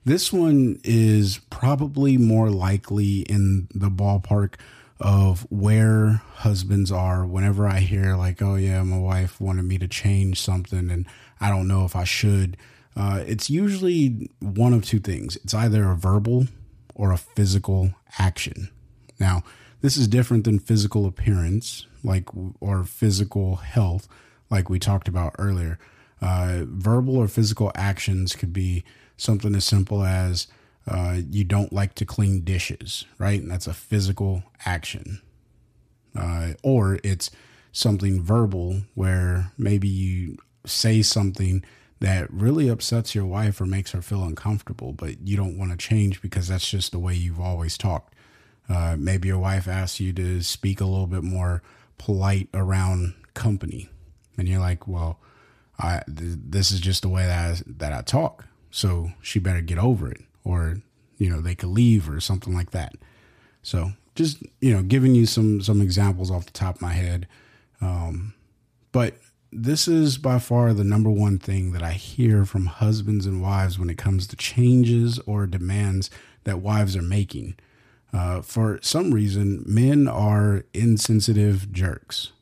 this 0.05 0.33
one 0.33 0.81
is 0.85 1.41
probably 1.49 2.19
more 2.19 2.51
likely 2.51 3.21
in 3.21 3.69
the 3.75 3.89
ballpark 3.89 4.55
of 5.01 5.47
where 5.51 6.23
husbands 6.35 6.91
are 6.91 7.25
whenever 7.25 7.67
I 7.67 7.81
hear, 7.81 8.17
like, 8.17 8.43
oh, 8.43 8.57
yeah, 8.57 8.83
my 8.83 8.99
wife 8.99 9.41
wanted 9.41 9.65
me 9.65 9.79
to 9.79 9.89
change 9.89 10.41
something 10.41 10.91
and 10.91 11.07
I 11.41 11.51
don't 11.51 11.69
know 11.69 11.85
if 11.85 11.97
I 11.97 12.05
should. 12.05 12.57
Uh, 12.97 13.23
it's 13.27 13.51
usually 13.51 14.31
one 14.41 14.73
of 14.73 14.85
two 14.85 15.01
things 15.01 15.37
it's 15.37 15.55
either 15.55 15.91
a 15.91 15.97
verbal 15.97 16.47
or 16.95 17.13
a 17.13 17.19
physical 17.19 17.91
action. 18.19 18.71
Now, 19.19 19.43
this 19.81 19.97
is 19.97 20.09
different 20.09 20.45
than 20.45 20.59
physical 20.59 21.07
appearance, 21.07 21.87
like, 22.03 22.29
or 22.61 22.85
physical 22.85 23.57
health 23.57 24.09
like 24.51 24.69
we 24.69 24.79
talked 24.79 25.09
about 25.09 25.35
earlier. 25.39 25.79
Uh, 26.21 26.65
verbal 26.67 27.17
or 27.17 27.29
physical 27.29 27.71
actions 27.75 28.35
could 28.35 28.53
be 28.53 28.85
something 29.17 29.55
as 29.55 29.65
simple 29.65 30.05
as 30.05 30.47
uh, 30.87 31.19
you 31.31 31.45
don't 31.45 31.73
like 31.73 31.95
to 31.95 32.05
clean 32.05 32.41
dishes, 32.41 33.05
right? 33.19 33.41
And 33.41 33.51
that's 33.51 33.67
a 33.67 33.75
physical 33.75 34.45
action. 34.65 35.21
Uh, 36.17 36.53
or 36.63 36.99
it's 37.03 37.31
something 37.73 38.23
verbal 38.23 38.83
where 38.95 39.53
maybe 39.59 39.89
you 39.89 40.39
say 40.65 41.03
something 41.03 41.65
that 42.01 42.33
really 42.33 42.69
upsets 42.69 43.15
your 43.15 43.25
wife 43.25 43.61
or 43.61 43.67
makes 43.67 43.93
her 43.93 44.03
feel 44.03 44.23
uncomfortable, 44.25 44.93
but 44.93 45.27
you 45.27 45.37
don't 45.37 45.59
want 45.59 45.71
to 45.71 45.77
change 45.77 46.21
because 46.21 46.49
that's 46.49 46.69
just 46.69 46.93
the 46.93 46.99
way 46.99 47.15
you've 47.15 47.41
always 47.41 47.79
talked. 47.79 48.15
Uh, 48.69 48.97
maybe 48.99 49.29
your 49.29 49.39
wife 49.39 49.67
asks 49.67 50.01
you 50.01 50.13
to 50.13 50.43
speak 50.43 50.81
a 50.81 50.87
little 50.87 51.07
bit 51.07 51.23
more 51.23 51.63
polite 51.99 52.49
around 52.55 53.15
company 53.35 53.89
and 54.37 54.49
you're 54.49 54.61
like, 54.61 54.87
well, 54.89 55.19
I 55.79 56.03
th- 56.07 56.39
this 56.45 56.71
is 56.71 56.81
just 56.81 57.03
the 57.03 57.09
way 57.09 57.27
that 57.27 57.53
I, 57.53 57.63
that 57.79 57.93
I 57.93 58.03
talk, 58.03 58.47
so 58.71 59.13
she 59.21 59.39
better 59.39 59.61
get 59.61 59.79
over 59.79 60.11
it, 60.11 60.21
or 60.45 60.79
you 61.19 61.31
know 61.31 61.41
they 61.41 61.55
could 61.55 61.71
leave 61.71 62.09
or 62.09 62.21
something 62.21 62.55
like 62.55 62.71
that. 62.71 62.95
So 63.63 63.93
just 64.15 64.43
you 64.61 64.73
know, 64.73 64.83
giving 64.83 65.15
you 65.15 65.27
some 65.27 65.61
some 65.61 65.81
examples 65.81 66.31
off 66.31 66.47
the 66.47 66.53
top 66.53 66.77
of 66.77 66.83
my 66.83 66.93
head, 66.93 67.27
um, 67.81 68.35
but 68.93 69.17
this 69.55 69.87
is 69.87 70.19
by 70.19 70.39
far 70.39 70.73
the 70.73 70.85
number 70.85 71.11
one 71.11 71.39
thing 71.39 71.73
that 71.73 71.83
I 71.83 71.93
hear 71.93 72.45
from 72.45 72.67
husbands 72.67 73.25
and 73.25 73.41
wives 73.41 73.79
when 73.79 73.89
it 73.89 73.99
comes 73.99 74.27
to 74.27 74.37
changes 74.37 75.21
or 75.21 75.47
demands 75.47 76.11
that 76.43 76.59
wives 76.59 76.97
are 76.97 77.03
making. 77.03 77.57
Uh, 78.13 78.43
for 78.43 78.79
some 78.83 79.13
reason, 79.13 79.63
men 79.67 80.09
are 80.09 80.65
insensitive 80.73 81.73
jerks. 81.73 82.33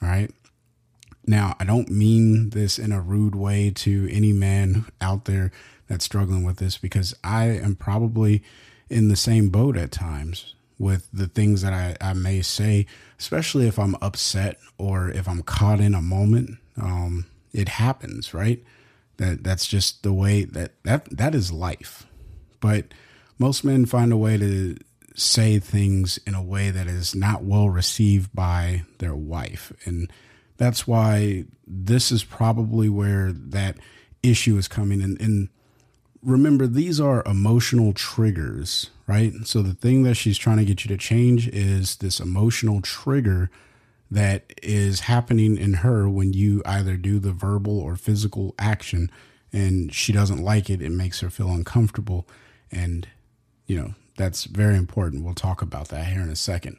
Right. 0.00 0.30
Now, 1.28 1.56
I 1.60 1.64
don't 1.64 1.90
mean 1.90 2.50
this 2.50 2.78
in 2.78 2.90
a 2.90 3.02
rude 3.02 3.34
way 3.34 3.70
to 3.70 4.08
any 4.10 4.32
man 4.32 4.86
out 4.98 5.26
there 5.26 5.52
that's 5.86 6.06
struggling 6.06 6.42
with 6.42 6.56
this 6.56 6.78
because 6.78 7.14
I 7.22 7.48
am 7.48 7.76
probably 7.76 8.42
in 8.88 9.08
the 9.08 9.16
same 9.16 9.50
boat 9.50 9.76
at 9.76 9.92
times 9.92 10.54
with 10.78 11.06
the 11.12 11.28
things 11.28 11.60
that 11.60 11.74
I, 11.74 11.96
I 12.00 12.14
may 12.14 12.40
say, 12.40 12.86
especially 13.18 13.68
if 13.68 13.78
I'm 13.78 13.94
upset 14.00 14.58
or 14.78 15.10
if 15.10 15.28
I'm 15.28 15.42
caught 15.42 15.80
in 15.80 15.94
a 15.94 16.00
moment. 16.00 16.56
Um, 16.80 17.26
it 17.52 17.68
happens, 17.68 18.32
right? 18.32 18.64
That 19.18 19.44
that's 19.44 19.66
just 19.66 20.04
the 20.04 20.14
way 20.14 20.44
that 20.44 20.82
that 20.84 21.10
that 21.10 21.34
is 21.34 21.52
life. 21.52 22.06
But 22.60 22.86
most 23.38 23.64
men 23.64 23.84
find 23.84 24.14
a 24.14 24.16
way 24.16 24.38
to 24.38 24.78
say 25.14 25.58
things 25.58 26.18
in 26.26 26.34
a 26.34 26.42
way 26.42 26.70
that 26.70 26.86
is 26.86 27.14
not 27.14 27.42
well 27.42 27.68
received 27.68 28.34
by 28.34 28.84
their 28.98 29.14
wife 29.14 29.72
and 29.84 30.10
that's 30.58 30.86
why 30.86 31.44
this 31.66 32.12
is 32.12 32.24
probably 32.24 32.88
where 32.88 33.32
that 33.32 33.76
issue 34.22 34.58
is 34.58 34.68
coming 34.68 35.00
in. 35.00 35.16
And 35.20 35.48
remember, 36.22 36.66
these 36.66 37.00
are 37.00 37.22
emotional 37.24 37.92
triggers, 37.92 38.90
right? 39.06 39.32
So 39.44 39.62
the 39.62 39.74
thing 39.74 40.02
that 40.02 40.16
she's 40.16 40.36
trying 40.36 40.58
to 40.58 40.64
get 40.64 40.84
you 40.84 40.88
to 40.88 40.96
change 40.96 41.48
is 41.48 41.96
this 41.96 42.20
emotional 42.20 42.82
trigger 42.82 43.50
that 44.10 44.52
is 44.62 45.00
happening 45.00 45.56
in 45.56 45.74
her 45.74 46.08
when 46.08 46.32
you 46.32 46.62
either 46.66 46.96
do 46.96 47.18
the 47.18 47.32
verbal 47.32 47.78
or 47.78 47.96
physical 47.96 48.54
action 48.58 49.10
and 49.52 49.94
she 49.94 50.12
doesn't 50.12 50.42
like 50.42 50.68
it. 50.68 50.82
It 50.82 50.92
makes 50.92 51.20
her 51.20 51.30
feel 51.30 51.50
uncomfortable. 51.50 52.26
And, 52.70 53.08
you 53.66 53.78
know, 53.78 53.94
that's 54.16 54.44
very 54.44 54.76
important. 54.76 55.24
We'll 55.24 55.34
talk 55.34 55.62
about 55.62 55.88
that 55.88 56.06
here 56.06 56.20
in 56.20 56.30
a 56.30 56.36
second. 56.36 56.78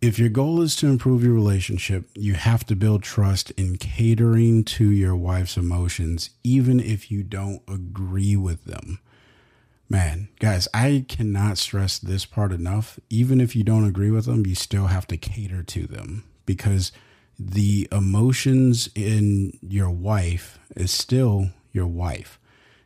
If 0.00 0.18
your 0.18 0.30
goal 0.30 0.62
is 0.62 0.76
to 0.76 0.86
improve 0.86 1.22
your 1.22 1.34
relationship, 1.34 2.08
you 2.14 2.32
have 2.32 2.64
to 2.66 2.74
build 2.74 3.02
trust 3.02 3.50
in 3.50 3.76
catering 3.76 4.64
to 4.64 4.88
your 4.88 5.14
wife's 5.14 5.58
emotions, 5.58 6.30
even 6.42 6.80
if 6.80 7.10
you 7.10 7.22
don't 7.22 7.60
agree 7.68 8.34
with 8.34 8.64
them. 8.64 9.00
Man, 9.90 10.28
guys, 10.38 10.68
I 10.72 11.04
cannot 11.06 11.58
stress 11.58 11.98
this 11.98 12.24
part 12.24 12.50
enough. 12.50 12.98
Even 13.10 13.42
if 13.42 13.54
you 13.54 13.62
don't 13.62 13.84
agree 13.84 14.10
with 14.10 14.24
them, 14.24 14.46
you 14.46 14.54
still 14.54 14.86
have 14.86 15.06
to 15.08 15.18
cater 15.18 15.62
to 15.64 15.86
them 15.86 16.24
because 16.46 16.92
the 17.38 17.86
emotions 17.92 18.88
in 18.94 19.58
your 19.60 19.90
wife 19.90 20.58
is 20.74 20.90
still 20.90 21.50
your 21.72 21.86
wife. 21.86 22.39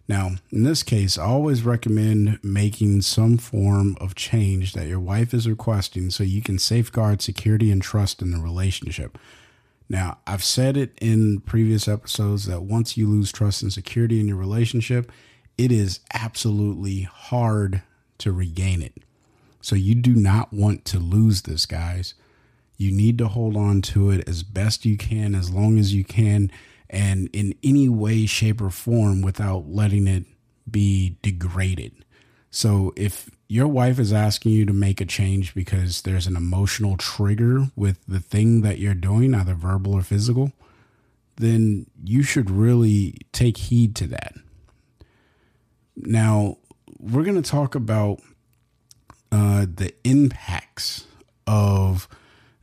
Now, 0.06 0.32
in 0.52 0.64
this 0.64 0.82
case, 0.82 1.16
I 1.16 1.24
always 1.24 1.62
recommend 1.62 2.38
making 2.42 3.02
some 3.02 3.38
form 3.38 3.96
of 4.00 4.14
change 4.14 4.74
that 4.74 4.86
your 4.86 5.00
wife 5.00 5.32
is 5.32 5.48
requesting 5.48 6.10
so 6.10 6.22
you 6.22 6.42
can 6.42 6.58
safeguard 6.58 7.22
security 7.22 7.70
and 7.70 7.80
trust 7.80 8.20
in 8.20 8.30
the 8.30 8.38
relationship. 8.38 9.16
Now, 9.88 10.18
I've 10.26 10.44
said 10.44 10.76
it 10.76 10.92
in 11.00 11.40
previous 11.40 11.88
episodes 11.88 12.44
that 12.46 12.62
once 12.62 12.96
you 12.96 13.08
lose 13.08 13.32
trust 13.32 13.62
and 13.62 13.72
security 13.72 14.20
in 14.20 14.28
your 14.28 14.36
relationship, 14.36 15.10
it 15.56 15.72
is 15.72 16.00
absolutely 16.12 17.02
hard 17.02 17.82
to 18.18 18.32
regain 18.32 18.82
it. 18.82 18.94
So, 19.62 19.74
you 19.74 19.94
do 19.94 20.14
not 20.14 20.52
want 20.52 20.84
to 20.86 20.98
lose 20.98 21.42
this, 21.42 21.64
guys. 21.64 22.12
You 22.76 22.90
need 22.90 23.16
to 23.18 23.28
hold 23.28 23.56
on 23.56 23.80
to 23.82 24.10
it 24.10 24.28
as 24.28 24.42
best 24.42 24.84
you 24.84 24.98
can, 24.98 25.34
as 25.34 25.50
long 25.50 25.78
as 25.78 25.94
you 25.94 26.04
can 26.04 26.50
and 26.94 27.28
in 27.32 27.54
any 27.62 27.88
way, 27.88 28.24
shape, 28.24 28.60
or 28.60 28.70
form 28.70 29.20
without 29.20 29.68
letting 29.68 30.06
it 30.06 30.24
be 30.70 31.16
degraded. 31.22 31.92
So 32.50 32.92
if 32.96 33.30
your 33.48 33.66
wife 33.66 33.98
is 33.98 34.12
asking 34.12 34.52
you 34.52 34.64
to 34.64 34.72
make 34.72 35.00
a 35.00 35.04
change 35.04 35.54
because 35.54 36.02
there's 36.02 36.28
an 36.28 36.36
emotional 36.36 36.96
trigger 36.96 37.66
with 37.74 37.98
the 38.06 38.20
thing 38.20 38.62
that 38.62 38.78
you're 38.78 38.94
doing, 38.94 39.34
either 39.34 39.54
verbal 39.54 39.94
or 39.94 40.02
physical, 40.02 40.52
then 41.36 41.86
you 42.02 42.22
should 42.22 42.48
really 42.48 43.18
take 43.32 43.56
heed 43.56 43.96
to 43.96 44.06
that. 44.06 44.34
Now, 45.96 46.58
we're 47.00 47.24
going 47.24 47.42
to 47.42 47.50
talk 47.50 47.74
about 47.74 48.20
uh, 49.32 49.66
the 49.72 49.92
impacts 50.04 51.06
of 51.46 52.08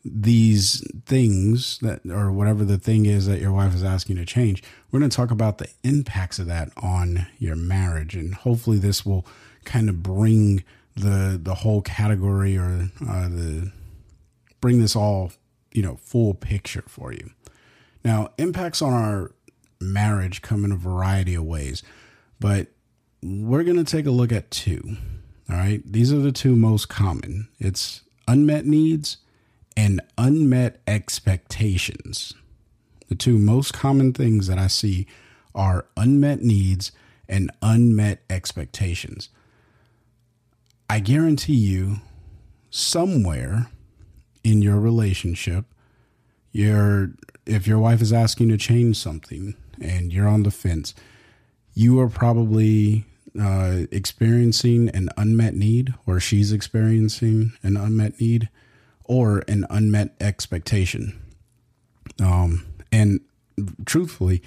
these 0.03 0.83
things 1.05 1.77
that 1.79 2.01
or 2.09 2.31
whatever 2.31 2.65
the 2.65 2.77
thing 2.77 3.05
is 3.05 3.27
that 3.27 3.39
your 3.39 3.51
wife 3.51 3.75
is 3.75 3.83
asking 3.83 4.15
to 4.15 4.25
change 4.25 4.63
we're 4.89 4.99
going 4.99 5.09
to 5.09 5.15
talk 5.15 5.31
about 5.31 5.59
the 5.59 5.69
impacts 5.83 6.39
of 6.39 6.47
that 6.47 6.71
on 6.75 7.27
your 7.37 7.55
marriage. 7.55 8.15
And 8.15 8.33
hopefully 8.33 8.77
this 8.77 9.05
will 9.05 9.25
kind 9.63 9.89
of 9.89 10.03
bring 10.03 10.63
the 10.95 11.39
the 11.41 11.55
whole 11.55 11.81
category 11.81 12.57
or 12.57 12.89
uh, 13.07 13.29
the 13.29 13.71
bring 14.59 14.81
this 14.81 14.95
all 14.95 15.31
you 15.71 15.81
know 15.81 15.95
full 15.95 16.33
picture 16.33 16.83
for 16.87 17.13
you. 17.13 17.29
Now 18.03 18.31
impacts 18.37 18.81
on 18.81 18.93
our 18.93 19.31
marriage 19.79 20.41
come 20.41 20.65
in 20.65 20.71
a 20.71 20.75
variety 20.75 21.33
of 21.33 21.43
ways 21.43 21.81
but 22.39 22.67
we're 23.23 23.63
going 23.63 23.83
to 23.83 23.83
take 23.83 24.05
a 24.05 24.11
look 24.11 24.31
at 24.31 24.51
two 24.51 24.97
all 25.51 25.57
right? 25.57 25.81
These 25.85 26.13
are 26.13 26.19
the 26.19 26.31
two 26.31 26.55
most 26.55 26.87
common. 26.87 27.49
It's 27.59 28.01
unmet 28.27 28.65
needs 28.65 29.17
and 29.81 29.99
unmet 30.15 30.79
expectations. 30.85 32.35
The 33.09 33.15
two 33.15 33.39
most 33.39 33.73
common 33.73 34.13
things 34.13 34.45
that 34.45 34.59
I 34.59 34.67
see 34.67 35.07
are 35.55 35.87
unmet 35.97 36.43
needs 36.43 36.91
and 37.27 37.49
unmet 37.63 38.21
expectations. 38.29 39.29
I 40.87 40.99
guarantee 40.99 41.55
you, 41.55 41.95
somewhere 42.69 43.71
in 44.43 44.61
your 44.61 44.79
relationship, 44.79 45.65
you're, 46.51 47.13
if 47.47 47.65
your 47.65 47.79
wife 47.79 48.03
is 48.03 48.13
asking 48.13 48.49
to 48.49 48.57
change 48.57 48.97
something 48.97 49.55
and 49.81 50.13
you're 50.13 50.27
on 50.27 50.43
the 50.43 50.51
fence, 50.51 50.93
you 51.73 51.99
are 51.99 52.07
probably 52.07 53.05
uh, 53.41 53.87
experiencing 53.91 54.89
an 54.89 55.09
unmet 55.17 55.55
need, 55.55 55.95
or 56.05 56.19
she's 56.19 56.51
experiencing 56.51 57.53
an 57.63 57.77
unmet 57.77 58.21
need 58.21 58.47
or 59.11 59.43
an 59.49 59.65
unmet 59.69 60.15
expectation. 60.21 61.21
Um, 62.23 62.65
and 62.93 63.19
truthfully, 63.85 64.41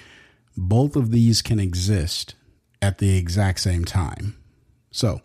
both 0.56 0.96
of 0.96 1.10
these 1.10 1.42
can 1.42 1.60
exist 1.60 2.34
at 2.80 2.96
the 2.96 3.14
exact 3.14 3.60
same 3.60 3.84
time. 3.84 4.38
So 4.90 5.20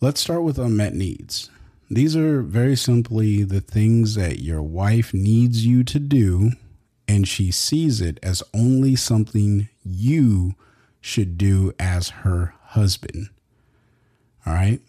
let's 0.00 0.20
start 0.20 0.44
with 0.44 0.60
unmet 0.60 0.94
needs. 0.94 1.50
These 1.90 2.14
are 2.14 2.40
very 2.40 2.76
simply 2.76 3.42
the 3.42 3.60
things 3.60 4.14
that 4.14 4.38
your 4.38 4.62
wife 4.62 5.12
needs 5.12 5.66
you 5.66 5.82
to 5.82 5.98
do, 5.98 6.52
and 7.08 7.26
she 7.26 7.50
sees 7.50 8.00
it 8.00 8.20
as 8.22 8.44
only 8.54 8.94
something 8.94 9.68
you 9.84 10.54
should 11.00 11.36
do 11.36 11.72
as 11.80 12.10
her 12.10 12.54
husband. 12.62 13.28
All 14.46 14.52
right. 14.52 14.80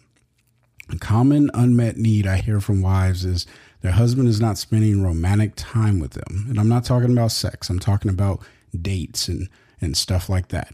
A 0.90 0.98
common 0.98 1.50
unmet 1.54 1.96
need 1.96 2.26
I 2.26 2.36
hear 2.36 2.60
from 2.60 2.82
wives 2.82 3.24
is 3.24 3.46
their 3.84 3.92
husband 3.92 4.26
is 4.26 4.40
not 4.40 4.56
spending 4.56 5.02
romantic 5.02 5.52
time 5.56 6.00
with 6.00 6.12
them. 6.12 6.46
And 6.48 6.58
I'm 6.58 6.70
not 6.70 6.86
talking 6.86 7.12
about 7.12 7.32
sex, 7.32 7.68
I'm 7.68 7.78
talking 7.78 8.10
about 8.10 8.42
dates 8.74 9.28
and, 9.28 9.50
and 9.78 9.94
stuff 9.94 10.30
like 10.30 10.48
that. 10.48 10.72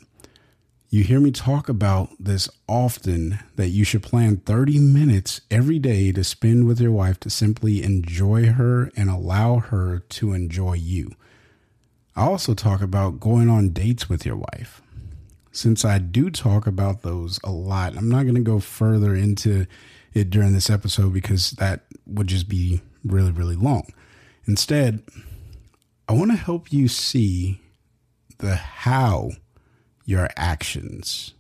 You 0.91 1.03
hear 1.03 1.19
me 1.19 1.33
talk 1.33 1.69
about 1.69 2.11
this 2.21 2.49
often 2.69 3.41
that 3.57 3.71
you 3.71 3.83
should 3.83 4.05
plan 4.05 4.37
30 4.37 4.79
minutes 4.79 5.41
every 5.51 5.81
day 5.81 6.13
to 6.13 6.23
spend 6.23 6.69
with 6.69 6.81
your 6.81 6.93
wife 6.93 7.19
to 7.21 7.31
simply 7.31 7.83
enjoy 7.83 8.53
her 8.53 8.93
and 8.97 9.11
allow 9.11 9.57
her 9.57 10.05
to 10.11 10.33
enjoy 10.33 10.75
you. 10.75 11.11
I 12.15 12.23
also 12.27 12.55
talk 12.55 12.81
about 12.81 13.19
going 13.19 13.49
on 13.49 13.71
dates 13.71 14.09
with 14.09 14.25
your 14.25 14.37
wife. 14.37 14.83
Since 15.51 15.85
I 15.85 15.99
do 15.99 16.31
talk 16.31 16.65
about 16.65 17.03
those 17.03 17.41
a 17.43 17.51
lot, 17.51 17.97
I'm 17.97 18.09
not 18.09 18.23
going 18.23 18.37
to 18.37 18.41
go 18.41 18.61
further 18.61 19.17
into 19.17 19.67
it 20.15 20.31
during 20.31 20.53
this 20.53 20.71
episode 20.71 21.13
because 21.13 21.51
that 21.53 21.87
would 22.07 22.29
just 22.29 22.49
be 22.49 22.83
really, 23.05 23.33
really 23.33 23.57
long. 23.57 23.93
Instead, 24.47 25.03
I 26.09 26.13
want 26.13 26.31
to 26.31 26.37
help 26.37 26.73
you 26.73 26.89
see 26.89 27.61
the 28.39 28.57
how 28.57 29.31
your 30.05 30.29
actions 30.37 31.35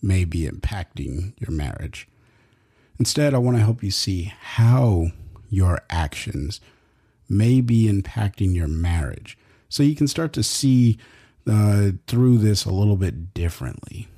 may 0.00 0.24
be 0.24 0.48
impacting 0.48 1.32
your 1.38 1.50
marriage. 1.50 2.08
Instead, 2.98 3.34
I 3.34 3.38
want 3.38 3.56
to 3.56 3.62
help 3.62 3.82
you 3.82 3.90
see 3.90 4.32
how 4.40 5.08
your 5.50 5.80
actions 5.90 6.60
may 7.28 7.60
be 7.60 7.90
impacting 7.90 8.54
your 8.54 8.68
marriage 8.68 9.36
so 9.68 9.82
you 9.82 9.96
can 9.96 10.08
start 10.08 10.32
to 10.32 10.42
see 10.42 10.96
uh, 11.46 11.90
through 12.06 12.38
this 12.38 12.64
a 12.64 12.72
little 12.72 12.96
bit 12.96 13.34
differently. 13.34 14.08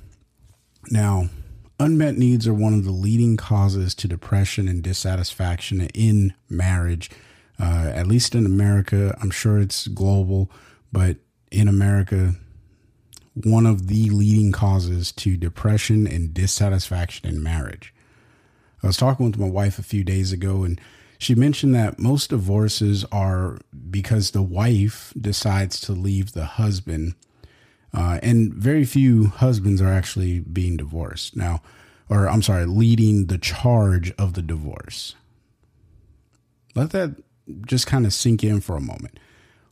Now, 0.91 1.29
unmet 1.79 2.17
needs 2.17 2.47
are 2.47 2.55
one 2.55 2.75
of 2.75 2.85
the 2.85 2.93
leading 2.93 3.37
causes 3.37 3.95
to 3.97 4.09
depression 4.09 4.69
and 4.69 4.83
dissatisfaction 4.83 5.83
in 5.95 6.35
marriage. 6.49 7.11
Uh, 7.61 7.91
at 7.95 8.07
least 8.07 8.35
in 8.35 8.47
America, 8.47 9.17
I'm 9.21 9.31
sure 9.31 9.59
it's 9.59 9.89
global, 9.89 10.51
but 10.93 11.17
in 11.51 11.69
America, 11.69 12.35
one 13.35 13.67
of 13.67 13.89
the 13.89 14.11
leading 14.11 14.53
causes 14.53 15.13
to 15.13 15.37
depression 15.37 16.07
and 16.07 16.35
dissatisfaction 16.35 17.29
in 17.29 17.43
marriage. 17.43 17.95
I 18.83 18.87
was 18.87 18.97
talking 18.97 19.27
with 19.27 19.39
my 19.39 19.49
wife 19.49 19.79
a 19.79 19.83
few 19.83 20.05
days 20.05 20.33
ago, 20.33 20.63
and 20.63 20.81
she 21.19 21.35
mentioned 21.35 21.75
that 21.75 21.99
most 21.99 22.31
divorces 22.31 23.05
are 23.11 23.59
because 23.91 24.31
the 24.31 24.43
wife 24.43 25.13
decides 25.21 25.81
to 25.81 25.93
leave 25.93 26.33
the 26.33 26.45
husband 26.45 27.15
uh, 27.95 28.19
and 28.23 28.53
very 28.53 28.85
few 28.85 29.27
husbands 29.27 29.81
are 29.81 29.93
actually 29.93 30.41
being 30.41 30.77
divorced 30.77 31.37
now, 31.37 31.63
or 32.09 32.29
I'm 32.29 32.43
sorry, 32.43 32.67
leading 32.67 33.27
the 33.27 33.39
charge 33.39 34.13
of 34.13 34.35
the 34.35 34.43
divorce. 34.43 35.15
Let 36.75 36.91
that 36.91 37.17
just 37.67 37.87
kind 37.87 38.05
of 38.05 38.13
sink 38.13 38.45
in 38.45 38.61
for 38.61 38.77
a 38.77 38.81
moment. 38.81 39.19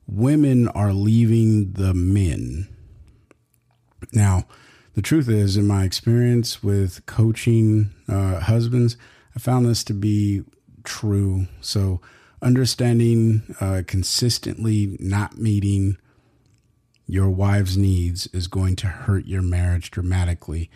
Women 0.06 0.68
are 0.68 0.92
leaving 0.92 1.72
the 1.72 1.92
men. 1.92 2.68
Now, 4.12 4.46
the 4.94 5.02
truth 5.02 5.28
is, 5.28 5.56
in 5.56 5.66
my 5.66 5.84
experience 5.84 6.62
with 6.62 7.04
coaching 7.06 7.90
uh, 8.08 8.40
husbands, 8.40 8.96
I 9.34 9.38
found 9.38 9.66
this 9.66 9.84
to 9.84 9.92
be 9.92 10.42
true. 10.84 11.48
So, 11.60 12.00
understanding 12.40 13.54
uh, 13.60 13.82
consistently 13.86 14.96
not 15.00 15.36
meeting 15.36 15.98
your 17.06 17.30
wife's 17.30 17.76
needs 17.76 18.26
is 18.28 18.48
going 18.48 18.76
to 18.76 18.86
hurt 18.86 19.26
your 19.26 19.42
marriage 19.42 19.90
dramatically 19.90 20.70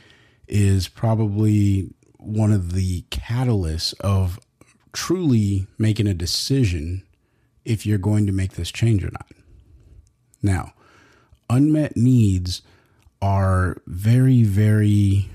is 0.46 0.88
probably 0.88 1.92
one 2.18 2.52
of 2.52 2.72
the 2.72 3.02
catalysts 3.10 3.98
of 4.00 4.38
truly 4.92 5.66
making 5.78 6.06
a 6.06 6.14
decision 6.14 7.02
if 7.64 7.84
you're 7.84 7.98
going 7.98 8.26
to 8.26 8.32
make 8.32 8.52
this 8.52 8.70
change 8.70 9.04
or 9.04 9.10
not. 9.10 9.26
Now, 10.42 10.72
unmet 11.48 11.96
needs 11.96 12.62
are 13.20 13.76
very, 13.86 14.42
very 14.42 15.28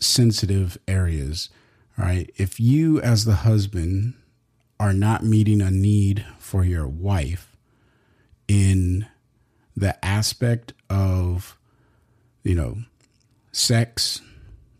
sensitive 0.00 0.78
areas. 0.86 1.48
Right? 1.96 2.30
If 2.36 2.60
you, 2.60 3.00
as 3.00 3.24
the 3.24 3.36
husband, 3.36 4.14
are 4.78 4.92
not 4.92 5.24
meeting 5.24 5.60
a 5.60 5.70
need 5.70 6.24
for 6.38 6.64
your 6.64 6.86
wife 6.86 7.56
in 8.46 9.06
the 9.78 9.94
aspect 10.04 10.72
of, 10.90 11.56
you 12.42 12.54
know, 12.54 12.78
sex, 13.52 14.20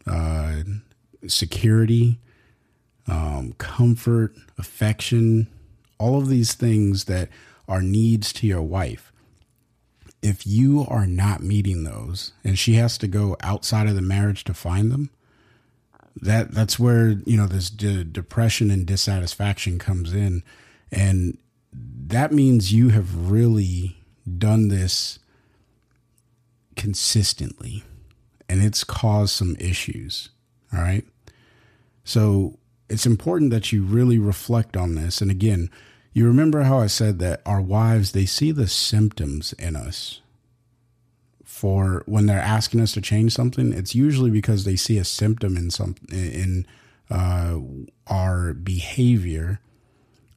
uh, 0.06 0.62
security, 1.26 2.18
um, 3.06 3.54
comfort, 3.58 4.34
affection, 4.58 5.46
all 5.98 6.18
of 6.18 6.28
these 6.28 6.54
things 6.54 7.04
that 7.04 7.28
are 7.68 7.82
needs 7.82 8.32
to 8.32 8.46
your 8.46 8.62
wife. 8.62 9.12
if 10.22 10.46
you 10.46 10.84
are 10.88 11.06
not 11.06 11.42
meeting 11.42 11.84
those 11.84 12.32
and 12.42 12.58
she 12.58 12.74
has 12.74 12.98
to 12.98 13.06
go 13.08 13.36
outside 13.42 13.86
of 13.86 13.94
the 13.94 14.02
marriage 14.02 14.44
to 14.44 14.54
find 14.54 14.90
them, 14.90 15.10
that 16.16 16.50
that's 16.52 16.78
where, 16.78 17.10
you 17.24 17.36
know, 17.36 17.46
this 17.46 17.70
de- 17.70 18.04
depression 18.04 18.70
and 18.70 18.86
dissatisfaction 18.86 19.78
comes 19.78 20.12
in. 20.12 20.42
And 20.90 21.38
that 21.72 22.32
means 22.32 22.72
you 22.72 22.88
have 22.88 23.30
really 23.30 23.97
done 24.36 24.68
this 24.68 25.18
consistently 26.76 27.82
and 28.48 28.62
it's 28.62 28.84
caused 28.84 29.34
some 29.34 29.56
issues. 29.58 30.30
All 30.72 30.80
right. 30.80 31.04
So 32.04 32.58
it's 32.88 33.06
important 33.06 33.50
that 33.50 33.72
you 33.72 33.82
really 33.82 34.18
reflect 34.18 34.76
on 34.76 34.94
this. 34.94 35.20
And 35.20 35.30
again, 35.30 35.70
you 36.12 36.26
remember 36.26 36.62
how 36.62 36.78
I 36.78 36.86
said 36.86 37.18
that 37.18 37.42
our 37.44 37.60
wives, 37.60 38.12
they 38.12 38.26
see 38.26 38.50
the 38.50 38.68
symptoms 38.68 39.52
in 39.54 39.76
us 39.76 40.20
for 41.44 42.02
when 42.06 42.26
they're 42.26 42.40
asking 42.40 42.80
us 42.80 42.92
to 42.92 43.00
change 43.00 43.34
something. 43.34 43.72
It's 43.72 43.94
usually 43.94 44.30
because 44.30 44.64
they 44.64 44.76
see 44.76 44.98
a 44.98 45.04
symptom 45.04 45.56
in 45.56 45.70
some, 45.70 45.96
in, 46.10 46.66
uh, 47.10 47.58
our 48.06 48.54
behavior 48.54 49.60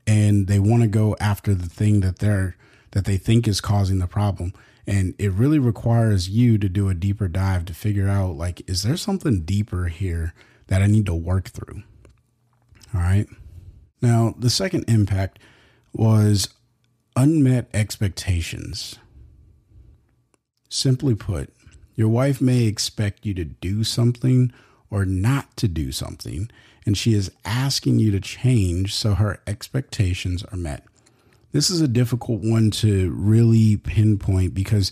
and 0.08 0.48
they 0.48 0.60
want 0.60 0.82
to 0.82 0.88
go 0.88 1.16
after 1.20 1.54
the 1.54 1.70
thing 1.70 2.02
that 2.02 2.20
they're, 2.20 2.56
that 2.92 3.06
they 3.06 3.18
think 3.18 3.48
is 3.48 3.62
causing 3.62 4.00
the 4.00 4.08
problem. 4.08 4.54
And 4.88 5.14
it 5.18 5.32
really 5.32 5.60
requires 5.60 6.30
you 6.30 6.58
to 6.58 6.68
do 6.68 6.90
a 6.90 6.94
deeper 6.94 7.28
dive 7.28 7.66
to 7.66 7.74
figure 7.74 8.08
out 8.08 8.36
like, 8.36 8.68
is 8.70 8.84
there 8.84 8.98
something 8.98 9.42
deeper 9.42 9.86
here 9.86 10.34
that 10.68 10.82
I 10.82 10.88
need 10.88 11.06
to 11.06 11.16
work 11.16 11.50
through? 11.50 11.84
All 12.94 13.02
right. 13.02 13.28
Now, 14.02 14.34
the 14.38 14.50
second 14.50 14.86
impact 14.88 15.40
was 15.94 16.50
unmet 17.16 17.70
expectations. 17.74 18.98
Simply 20.70 21.16
put, 21.16 21.54
your 21.96 22.10
wife 22.10 22.42
may 22.42 22.64
expect 22.64 23.26
you 23.26 23.34
to 23.36 23.46
do 23.46 23.84
something 23.84 24.52
or 24.90 25.06
not 25.06 25.56
to 25.58 25.68
do 25.68 25.92
something, 25.92 26.50
and 26.86 26.98
she 26.98 27.14
is 27.14 27.32
asking 27.46 28.00
you 28.00 28.12
to 28.12 28.20
change 28.20 28.94
so 28.94 29.14
her 29.14 29.42
expectations 29.46 30.44
are 30.52 30.58
met. 30.58 30.86
This 31.52 31.70
is 31.70 31.82
a 31.82 31.88
difficult 31.88 32.42
one 32.42 32.72
to 32.72 33.12
really 33.12 33.76
pinpoint 33.76 34.54
because 34.54 34.92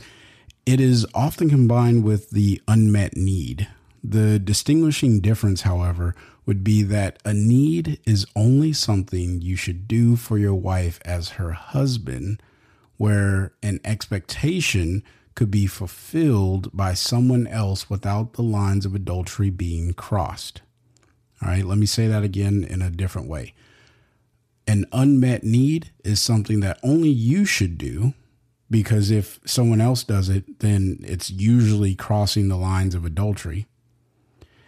it 0.65 0.81
is 0.81 1.05
often 1.13 1.49
combined 1.49 2.03
with 2.03 2.31
the 2.31 2.61
unmet 2.67 3.15
need. 3.15 3.69
The 4.03 4.39
distinguishing 4.39 5.21
difference, 5.21 5.61
however, 5.61 6.15
would 6.45 6.63
be 6.63 6.83
that 6.83 7.19
a 7.23 7.33
need 7.33 7.99
is 8.05 8.25
only 8.35 8.73
something 8.73 9.41
you 9.41 9.55
should 9.55 9.87
do 9.87 10.17
for 10.17 10.37
your 10.37 10.53
wife 10.53 10.99
as 11.05 11.29
her 11.31 11.51
husband, 11.51 12.43
where 12.97 13.53
an 13.63 13.79
expectation 13.85 15.01
could 15.35 15.51
be 15.51 15.65
fulfilled 15.65 16.69
by 16.75 16.93
someone 16.93 17.47
else 17.47 17.89
without 17.89 18.33
the 18.33 18.43
lines 18.43 18.85
of 18.85 18.93
adultery 18.93 19.49
being 19.49 19.93
crossed. 19.93 20.61
All 21.41 21.47
right, 21.47 21.63
let 21.63 21.77
me 21.77 21.85
say 21.85 22.07
that 22.07 22.23
again 22.23 22.65
in 22.65 22.81
a 22.81 22.89
different 22.89 23.29
way 23.29 23.53
an 24.69 24.85
unmet 24.91 25.43
need 25.43 25.89
is 26.03 26.21
something 26.21 26.59
that 26.59 26.79
only 26.83 27.09
you 27.09 27.43
should 27.43 27.75
do 27.75 28.13
because 28.69 29.09
if 29.09 29.39
someone 29.43 29.81
else 29.81 30.03
does 30.03 30.29
it, 30.29 30.59
then 30.59 30.99
it's 31.01 31.31
usually 31.31 31.95
crossing 31.95 32.49
the 32.49 32.55
lines 32.55 32.93
of 32.93 33.03
adultery. 33.03 33.65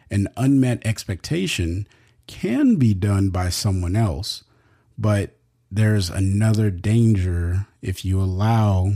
An 0.10 0.28
unmet 0.36 0.84
expectation 0.88 1.88
can 2.26 2.78
be 2.78 2.96
done 2.96 3.30
by 3.30 3.50
someone 3.50 3.96
else, 3.96 4.44
but 4.98 5.38
there's 5.70 6.10
another 6.10 6.72
danger 6.72 7.68
if 7.84 8.04
you 8.04 8.20
allow 8.20 8.94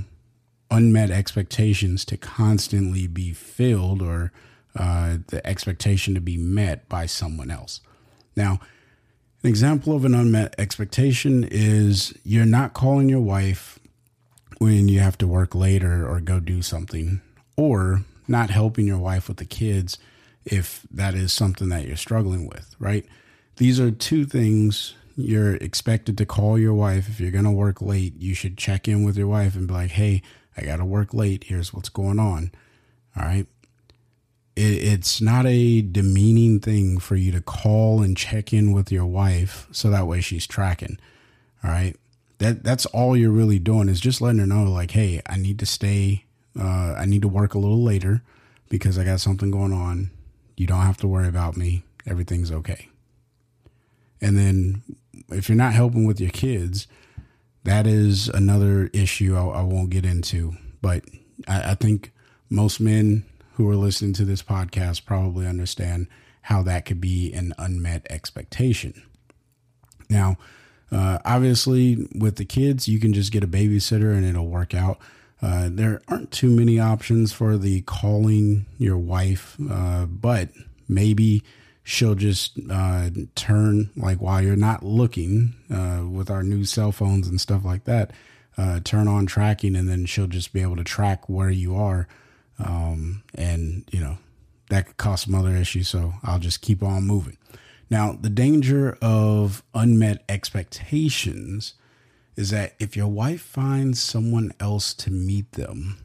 unmet 0.71 1.11
expectations 1.11 2.03
to 2.05 2.17
constantly 2.17 3.05
be 3.05 3.31
filled 3.31 4.01
or 4.01 4.31
uh, 4.75 5.17
the 5.27 5.45
expectation 5.45 6.15
to 6.15 6.19
be 6.19 6.35
met 6.35 6.89
by 6.89 7.05
someone 7.05 7.51
else. 7.51 7.79
Now, 8.35 8.59
an 9.45 9.49
example 9.49 9.95
of 9.95 10.05
an 10.05 10.15
unmet 10.15 10.55
expectation 10.57 11.43
is 11.43 12.15
you're 12.23 12.47
not 12.47 12.73
calling 12.73 13.07
your 13.07 13.19
wife 13.19 13.77
when 14.57 14.89
you 14.89 14.99
have 14.99 15.19
to 15.19 15.27
work 15.27 15.53
later 15.53 16.09
or 16.09 16.19
go 16.19 16.39
do 16.39 16.63
something, 16.63 17.21
or 17.55 18.01
not 18.27 18.49
helping 18.49 18.87
your 18.87 18.97
wife 18.97 19.27
with 19.27 19.37
the 19.37 19.45
kids 19.45 19.99
if 20.45 20.87
that 20.89 21.13
is 21.13 21.31
something 21.31 21.69
that 21.69 21.85
you're 21.85 21.95
struggling 21.95 22.47
with, 22.47 22.75
right? 22.79 23.05
These 23.57 23.79
are 23.79 23.91
two 23.91 24.25
things 24.25 24.95
you're 25.15 25.57
expected 25.57 26.17
to 26.17 26.25
call 26.25 26.57
your 26.57 26.73
wife. 26.73 27.07
If 27.07 27.19
you're 27.19 27.29
going 27.29 27.43
to 27.43 27.51
work 27.51 27.83
late, 27.83 28.15
you 28.17 28.33
should 28.33 28.57
check 28.57 28.87
in 28.87 29.03
with 29.03 29.15
your 29.15 29.27
wife 29.27 29.55
and 29.55 29.67
be 29.67 29.75
like, 29.75 29.91
hey, 29.91 30.23
I 30.57 30.63
got 30.63 30.77
to 30.77 30.85
work 30.85 31.13
late. 31.13 31.43
Here's 31.43 31.71
what's 31.71 31.89
going 31.89 32.17
on. 32.17 32.51
All 33.15 33.25
right 33.25 33.45
it's 34.55 35.19
not 35.19 35.45
a 35.45 35.81
demeaning 35.81 36.59
thing 36.59 36.97
for 36.97 37.15
you 37.15 37.31
to 37.33 37.41
call 37.41 38.01
and 38.01 38.15
check 38.15 38.53
in 38.53 38.71
with 38.71 38.91
your 38.91 39.05
wife 39.05 39.67
so 39.71 39.89
that 39.89 40.07
way 40.07 40.21
she's 40.21 40.47
tracking. 40.47 40.97
All 41.63 41.71
right. 41.71 41.95
That 42.37 42.63
that's 42.63 42.85
all 42.87 43.15
you're 43.15 43.31
really 43.31 43.59
doing 43.59 43.89
is 43.89 43.99
just 43.99 44.21
letting 44.21 44.39
her 44.39 44.45
know 44.45 44.63
like, 44.63 44.91
hey, 44.91 45.21
I 45.27 45.37
need 45.37 45.59
to 45.59 45.65
stay 45.65 46.25
uh, 46.59 46.95
I 46.97 47.05
need 47.05 47.21
to 47.21 47.27
work 47.27 47.53
a 47.53 47.59
little 47.59 47.83
later 47.83 48.21
because 48.69 48.97
I 48.97 49.03
got 49.03 49.19
something 49.19 49.51
going 49.51 49.73
on. 49.73 50.11
You 50.55 50.67
don't 50.67 50.81
have 50.81 50.97
to 50.97 51.07
worry 51.07 51.27
about 51.27 51.57
me. 51.57 51.83
Everything's 52.05 52.51
okay. 52.51 52.89
And 54.21 54.37
then 54.37 54.83
if 55.29 55.49
you're 55.49 55.57
not 55.57 55.73
helping 55.73 56.05
with 56.05 56.21
your 56.21 56.29
kids, 56.29 56.87
that 57.63 57.85
is 57.85 58.29
another 58.29 58.89
issue 58.93 59.35
I, 59.35 59.59
I 59.59 59.61
won't 59.63 59.89
get 59.89 60.05
into. 60.05 60.55
But 60.81 61.03
I, 61.47 61.71
I 61.71 61.75
think 61.75 62.13
most 62.49 62.79
men 62.79 63.25
who 63.55 63.69
are 63.69 63.75
listening 63.75 64.13
to 64.13 64.25
this 64.25 64.43
podcast 64.43 65.05
probably 65.05 65.47
understand 65.47 66.07
how 66.43 66.61
that 66.61 66.85
could 66.85 67.01
be 67.01 67.33
an 67.33 67.53
unmet 67.57 68.05
expectation. 68.09 69.01
Now, 70.09 70.37
uh, 70.91 71.19
obviously, 71.25 72.07
with 72.13 72.35
the 72.35 72.45
kids, 72.45 72.87
you 72.87 72.99
can 72.99 73.13
just 73.13 73.31
get 73.31 73.43
a 73.43 73.47
babysitter 73.47 74.15
and 74.15 74.25
it'll 74.25 74.47
work 74.47 74.73
out. 74.73 74.99
Uh, 75.41 75.69
there 75.71 76.01
aren't 76.07 76.31
too 76.31 76.49
many 76.49 76.79
options 76.79 77.33
for 77.33 77.57
the 77.57 77.81
calling 77.81 78.65
your 78.77 78.97
wife, 78.97 79.57
uh, 79.69 80.05
but 80.05 80.49
maybe 80.87 81.43
she'll 81.83 82.15
just 82.15 82.59
uh, 82.69 83.09
turn, 83.35 83.89
like 83.95 84.21
while 84.21 84.41
you're 84.41 84.55
not 84.55 84.83
looking 84.83 85.55
uh, 85.73 86.03
with 86.07 86.29
our 86.29 86.43
new 86.43 86.65
cell 86.65 86.91
phones 86.91 87.27
and 87.27 87.39
stuff 87.39 87.63
like 87.63 87.85
that, 87.85 88.11
uh, 88.57 88.79
turn 88.83 89.07
on 89.07 89.25
tracking 89.25 89.75
and 89.75 89.89
then 89.89 90.05
she'll 90.05 90.27
just 90.27 90.53
be 90.53 90.61
able 90.61 90.75
to 90.75 90.83
track 90.83 91.27
where 91.27 91.49
you 91.49 91.75
are 91.75 92.07
um, 92.59 93.23
and, 93.33 93.87
you 93.91 93.99
know, 93.99 94.17
that 94.69 94.87
could 94.87 94.97
cause 94.97 95.21
some 95.21 95.35
other 95.35 95.55
issues. 95.55 95.87
So 95.87 96.13
I'll 96.23 96.39
just 96.39 96.61
keep 96.61 96.81
on 96.81 97.03
moving. 97.03 97.37
Now, 97.89 98.17
the 98.19 98.29
danger 98.29 98.97
of 99.01 99.63
unmet 99.73 100.23
expectations 100.27 101.75
is 102.35 102.49
that 102.49 102.75
if 102.79 102.97
your 102.97 103.07
wife 103.07 103.41
finds 103.41 104.01
someone 104.01 104.53
else 104.59 104.93
to 104.95 105.11
meet 105.11 105.51
them, 105.53 105.97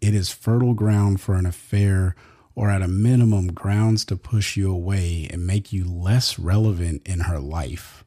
it 0.00 0.14
is 0.14 0.30
fertile 0.30 0.74
ground 0.74 1.20
for 1.20 1.34
an 1.34 1.46
affair 1.46 2.14
or 2.54 2.70
at 2.70 2.82
a 2.82 2.88
minimum 2.88 3.52
grounds 3.52 4.04
to 4.04 4.16
push 4.16 4.56
you 4.56 4.70
away 4.70 5.26
and 5.30 5.46
make 5.46 5.72
you 5.72 5.84
less 5.84 6.38
relevant 6.38 7.00
in 7.06 7.20
her 7.20 7.38
life. 7.38 8.04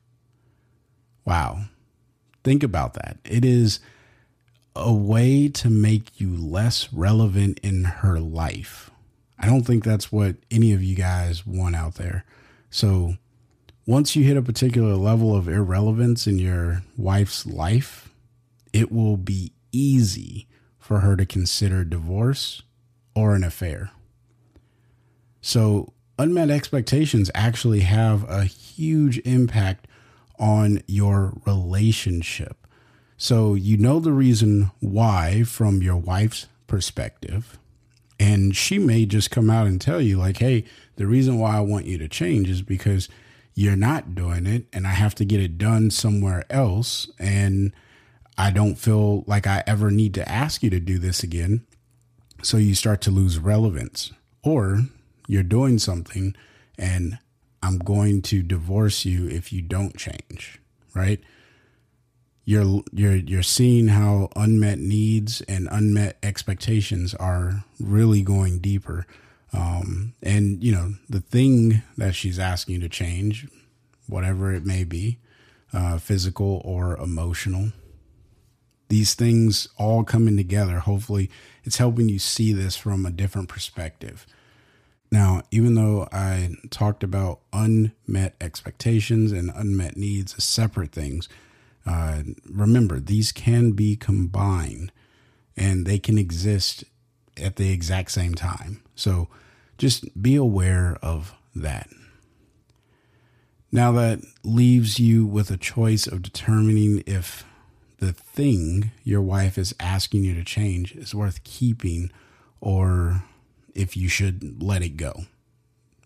Wow. 1.25 1.65
Think 2.43 2.62
about 2.62 2.93
that. 2.93 3.17
It 3.25 3.43
is 3.43 3.79
a 4.75 4.93
way 4.93 5.47
to 5.47 5.69
make 5.69 6.19
you 6.19 6.35
less 6.35 6.91
relevant 6.91 7.59
in 7.63 7.83
her 7.85 8.19
life. 8.19 8.91
I 9.39 9.47
don't 9.47 9.63
think 9.63 9.83
that's 9.83 10.11
what 10.11 10.35
any 10.51 10.73
of 10.73 10.83
you 10.83 10.95
guys 10.95 11.45
want 11.45 11.75
out 11.75 11.95
there. 11.95 12.25
So 12.69 13.15
once 13.85 14.15
you 14.15 14.23
hit 14.23 14.38
a 14.38 14.41
particular 14.41 14.95
level 14.95 15.35
of 15.35 15.47
irrelevance 15.47 16.25
in 16.25 16.39
your 16.39 16.83
wife's 16.97 17.45
life, 17.45 18.09
it 18.73 18.91
will 18.91 19.17
be 19.17 19.53
easy 19.71 20.47
for 20.79 20.99
her 20.99 21.15
to 21.15 21.25
consider 21.25 21.83
divorce 21.83 22.63
or 23.15 23.35
an 23.35 23.43
affair. 23.43 23.91
So, 25.41 25.93
unmet 26.17 26.49
expectations 26.49 27.29
actually 27.35 27.81
have 27.81 28.27
a 28.29 28.45
huge 28.45 29.19
impact 29.19 29.88
on 30.39 30.81
your 30.88 31.33
relationship. 31.45 32.64
So 33.17 33.54
you 33.54 33.78
know 33.78 33.99
the 33.99 34.12
reason 34.12 34.71
why 34.80 35.43
from 35.43 35.82
your 35.82 35.95
wife's 35.95 36.47
perspective. 36.67 37.58
And 38.19 38.56
she 38.56 38.80
may 38.80 39.06
just 39.06 39.32
come 39.32 39.49
out 39.49 39.67
and 39.67 39.80
tell 39.80 40.01
you, 40.01 40.17
like, 40.17 40.38
hey, 40.38 40.63
the 40.95 41.08
reason 41.08 41.38
why 41.38 41.58
I 41.58 41.62
want 41.62 41.86
you 41.86 41.97
to 41.97 42.08
change 42.08 42.49
is 42.49 42.62
because 42.62 43.10
you're 43.54 43.75
not 43.75 44.15
doing 44.15 44.45
it 44.45 44.65
and 44.71 44.86
I 44.88 44.91
have 44.91 45.15
to 45.15 45.25
get 45.25 45.41
it 45.41 45.58
done 45.58 45.91
somewhere 45.91 46.45
else. 46.49 47.10
And 47.19 47.73
I 48.38 48.51
don't 48.51 48.75
feel 48.75 49.23
like 49.28 49.47
I 49.47 49.63
ever 49.67 49.91
need 49.91 50.13
to 50.15 50.30
ask 50.30 50.63
you 50.63 50.69
to 50.69 50.80
do 50.80 50.97
this 50.97 51.23
again. 51.23 51.65
So 52.41 52.58
you 52.58 52.75
start 52.75 53.01
to 53.01 53.12
lose 53.12 53.39
relevance. 53.39 54.12
Or 54.43 54.82
you're 55.28 55.43
doing 55.43 55.80
something 55.80 56.36
and 56.78 57.17
I'm 57.63 57.80
going 57.80 58.21
to 58.23 58.43
divorce 58.43 59.06
you 59.06 59.28
if 59.28 59.51
you 59.51 59.62
don't 59.62 59.97
change, 59.97 60.60
right? 60.93 61.19
You're 62.45 62.84
you're 62.93 63.15
you're 63.15 63.43
seeing 63.43 63.88
how 63.89 64.29
unmet 64.36 64.77
needs 64.77 65.41
and 65.41 65.67
unmet 65.71 66.17
expectations 66.21 67.13
are 67.15 67.65
really 67.79 68.21
going 68.21 68.60
deeper. 68.60 69.08
Um, 69.51 70.13
and 70.21 70.63
you 70.63 70.71
know 70.71 70.93
the 71.10 71.21
thing 71.21 71.81
that 71.97 72.13
she's 72.13 72.39
asking 72.39 72.75
you 72.75 72.81
to 72.81 72.89
change, 72.89 73.47
whatever 74.08 74.53
it 74.53 74.65
may 74.65 74.84
be, 74.84 75.17
uh, 75.73 75.97
physical 75.97 76.62
or 76.63 76.95
emotional. 76.97 77.71
These 78.88 79.15
things 79.15 79.67
all 79.77 80.03
coming 80.03 80.38
together. 80.38 80.77
Hopefully, 80.79 81.31
it's 81.63 81.77
helping 81.77 82.08
you 82.08 82.19
see 82.19 82.53
this 82.53 82.77
from 82.77 83.05
a 83.05 83.12
different 83.12 83.49
perspective. 83.49 84.27
Now, 85.12 85.41
even 85.49 85.73
though 85.73 86.08
I 86.12 86.55
talked 86.69 87.03
about 87.03 87.39
unmet 87.51 88.36
expectations 88.39 89.31
and 89.31 89.51
unmet 89.55 89.97
needs 89.97 90.36
as 90.38 90.43
separate 90.43 90.91
things, 90.91 91.27
uh, 91.85 92.23
remember, 92.49 92.99
these 92.99 93.31
can 93.31 93.71
be 93.71 93.95
combined 93.95 94.91
and 95.55 95.85
they 95.85 95.99
can 95.99 96.17
exist 96.17 96.83
at 97.37 97.57
the 97.57 97.71
exact 97.71 98.11
same 98.11 98.35
time. 98.35 98.81
So 98.95 99.27
just 99.77 100.21
be 100.21 100.35
aware 100.35 100.97
of 101.01 101.33
that. 101.55 101.89
Now, 103.71 103.91
that 103.93 104.21
leaves 104.43 104.99
you 104.99 105.25
with 105.25 105.51
a 105.51 105.57
choice 105.57 106.07
of 106.07 106.21
determining 106.21 107.03
if 107.05 107.45
the 107.97 108.13
thing 108.13 108.91
your 109.03 109.21
wife 109.21 109.57
is 109.57 109.75
asking 109.79 110.23
you 110.23 110.33
to 110.35 110.43
change 110.43 110.95
is 110.95 111.13
worth 111.15 111.43
keeping 111.43 112.11
or 112.61 113.23
if 113.73 113.97
you 113.97 114.07
should 114.07 114.61
let 114.61 114.81
it 114.81 114.97
go. 114.97 115.25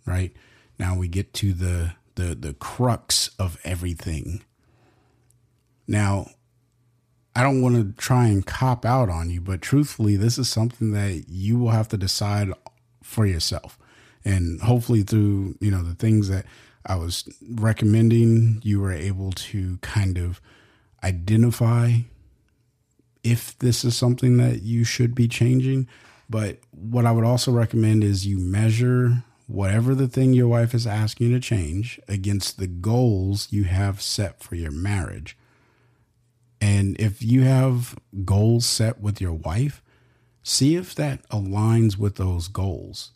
Right? 0.06 0.34
Now 0.80 0.98
we 0.98 1.08
get 1.08 1.34
to 1.36 1.54
the 1.54 1.94
the 2.16 2.36
the 2.36 2.54
crux 2.54 3.30
of 3.38 3.58
everything 3.64 4.42
now, 5.90 6.28
I 7.36 7.42
don't 7.42 7.64
want 7.64 7.76
to 7.76 8.00
try 8.00 8.28
and 8.28 8.46
cop 8.46 8.86
out 8.86 9.10
on 9.10 9.32
you, 9.32 9.42
but 9.42 9.60
truthfully, 9.60 10.16
this 10.16 10.38
is 10.38 10.48
something 10.48 10.92
that 10.92 11.26
you 11.28 11.58
will 11.58 11.72
have 11.72 11.88
to 11.90 11.98
decide 11.98 12.54
for 13.02 13.26
yourself. 13.26 13.80
And 14.24 14.62
hopefully, 14.62 15.02
through 15.02 15.56
you 15.60 15.72
know 15.72 15.82
the 15.82 15.96
things 15.96 16.30
that 16.30 16.46
I 16.86 16.96
was 16.96 17.28
recommending, 17.50 18.62
you 18.64 18.80
were 18.80 18.92
able 18.92 19.32
to 19.32 19.78
kind 19.78 20.20
of 20.20 20.40
identify 21.04 21.94
if 23.24 23.58
this 23.58 23.84
is 23.84 23.98
something 23.98 24.38
that 24.38 24.62
you 24.62 24.84
should 24.84 25.16
be 25.16 25.28
changing. 25.28 25.88
But 26.30 26.60
what 26.70 27.08
I 27.08 27.12
would 27.12 27.26
also 27.26 27.52
recommend 27.52 28.04
is 28.04 28.28
you 28.28 28.38
measure 28.38 29.24
whatever 29.48 29.96
the 29.96 30.08
thing 30.08 30.34
your 30.34 30.48
wife 30.48 30.76
is 30.76 30.86
asking 30.86 31.30
you 31.30 31.34
to 31.34 31.40
change 31.40 32.00
against 32.08 32.60
the 32.60 32.68
goals 32.68 33.48
you 33.50 33.64
have 33.64 34.04
set 34.04 34.44
for 34.44 34.54
your 34.54 34.72
marriage. 34.72 35.36
And 36.62 37.00
if 37.00 37.22
you 37.22 37.44
have 37.44 37.98
goals 38.26 38.66
set 38.66 39.00
with 39.00 39.22
your 39.22 39.34
wife, 39.34 39.82
see 40.44 40.76
if 40.76 40.94
that 40.96 41.28
aligns 41.30 41.98
with 41.98 42.16
those 42.16 42.48
goals. 42.48 43.12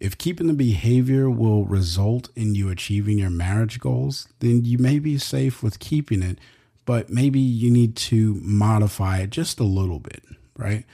If 0.00 0.18
keeping 0.18 0.48
the 0.48 0.52
behavior 0.52 1.30
will 1.30 1.64
result 1.64 2.28
in 2.34 2.54
you 2.54 2.68
achieving 2.68 3.18
your 3.18 3.30
marriage 3.30 3.78
goals, 3.78 4.28
then 4.40 4.64
you 4.64 4.76
may 4.76 4.98
be 4.98 5.16
safe 5.16 5.62
with 5.62 5.78
keeping 5.78 6.22
it, 6.22 6.38
but 6.84 7.08
maybe 7.08 7.38
you 7.38 7.70
need 7.70 7.94
to 7.96 8.34
modify 8.42 9.18
it 9.18 9.30
just 9.30 9.60
a 9.60 9.64
little 9.64 10.00
bit, 10.00 10.24
right? 10.56 10.84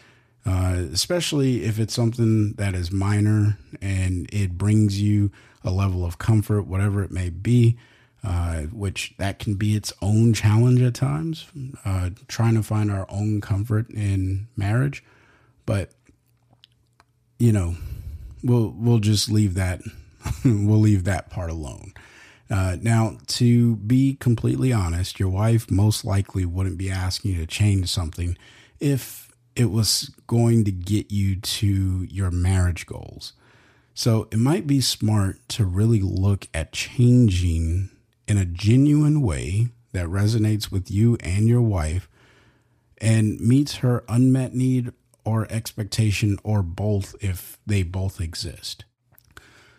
Uh, 0.44 0.84
especially 0.92 1.64
if 1.64 1.78
it's 1.78 1.94
something 1.94 2.52
that 2.54 2.74
is 2.74 2.92
minor 2.92 3.58
and 3.80 4.28
it 4.32 4.58
brings 4.58 5.00
you 5.00 5.30
a 5.64 5.70
level 5.70 6.04
of 6.04 6.18
comfort, 6.18 6.66
whatever 6.66 7.02
it 7.02 7.10
may 7.10 7.30
be 7.30 7.78
uh, 8.24 8.62
which 8.62 9.14
that 9.18 9.38
can 9.38 9.54
be 9.54 9.76
its 9.76 9.92
own 10.02 10.32
challenge 10.32 10.82
at 10.82 10.94
times, 10.94 11.46
uh, 11.84 12.10
trying 12.26 12.54
to 12.54 12.62
find 12.62 12.90
our 12.90 13.06
own 13.08 13.40
comfort 13.40 13.88
in 13.90 14.48
marriage. 14.56 15.04
But 15.66 15.92
you 17.38 17.52
know, 17.52 17.76
we'll 18.42 18.74
we'll 18.76 18.98
just 18.98 19.30
leave 19.30 19.54
that 19.54 19.80
we'll 20.44 20.80
leave 20.80 21.04
that 21.04 21.30
part 21.30 21.50
alone. 21.50 21.92
Uh, 22.50 22.76
now, 22.80 23.18
to 23.26 23.76
be 23.76 24.14
completely 24.14 24.72
honest, 24.72 25.20
your 25.20 25.28
wife 25.28 25.70
most 25.70 26.04
likely 26.04 26.44
wouldn't 26.44 26.78
be 26.78 26.90
asking 26.90 27.32
you 27.32 27.38
to 27.38 27.46
change 27.46 27.90
something 27.90 28.38
if 28.80 29.30
it 29.54 29.70
was 29.70 30.14
going 30.26 30.64
to 30.64 30.72
get 30.72 31.10
you 31.10 31.36
to 31.36 32.06
your 32.08 32.30
marriage 32.30 32.86
goals. 32.86 33.34
So 33.92 34.28
it 34.30 34.38
might 34.38 34.66
be 34.66 34.80
smart 34.80 35.46
to 35.50 35.64
really 35.64 36.00
look 36.00 36.46
at 36.54 36.72
changing 36.72 37.90
in 38.28 38.38
a 38.38 38.44
genuine 38.44 39.22
way 39.22 39.68
that 39.92 40.06
resonates 40.06 40.70
with 40.70 40.90
you 40.90 41.16
and 41.20 41.48
your 41.48 41.62
wife 41.62 42.08
and 42.98 43.40
meets 43.40 43.76
her 43.76 44.04
unmet 44.08 44.54
need 44.54 44.92
or 45.24 45.46
expectation 45.50 46.38
or 46.44 46.62
both 46.62 47.16
if 47.20 47.58
they 47.66 47.82
both 47.82 48.20
exist. 48.20 48.84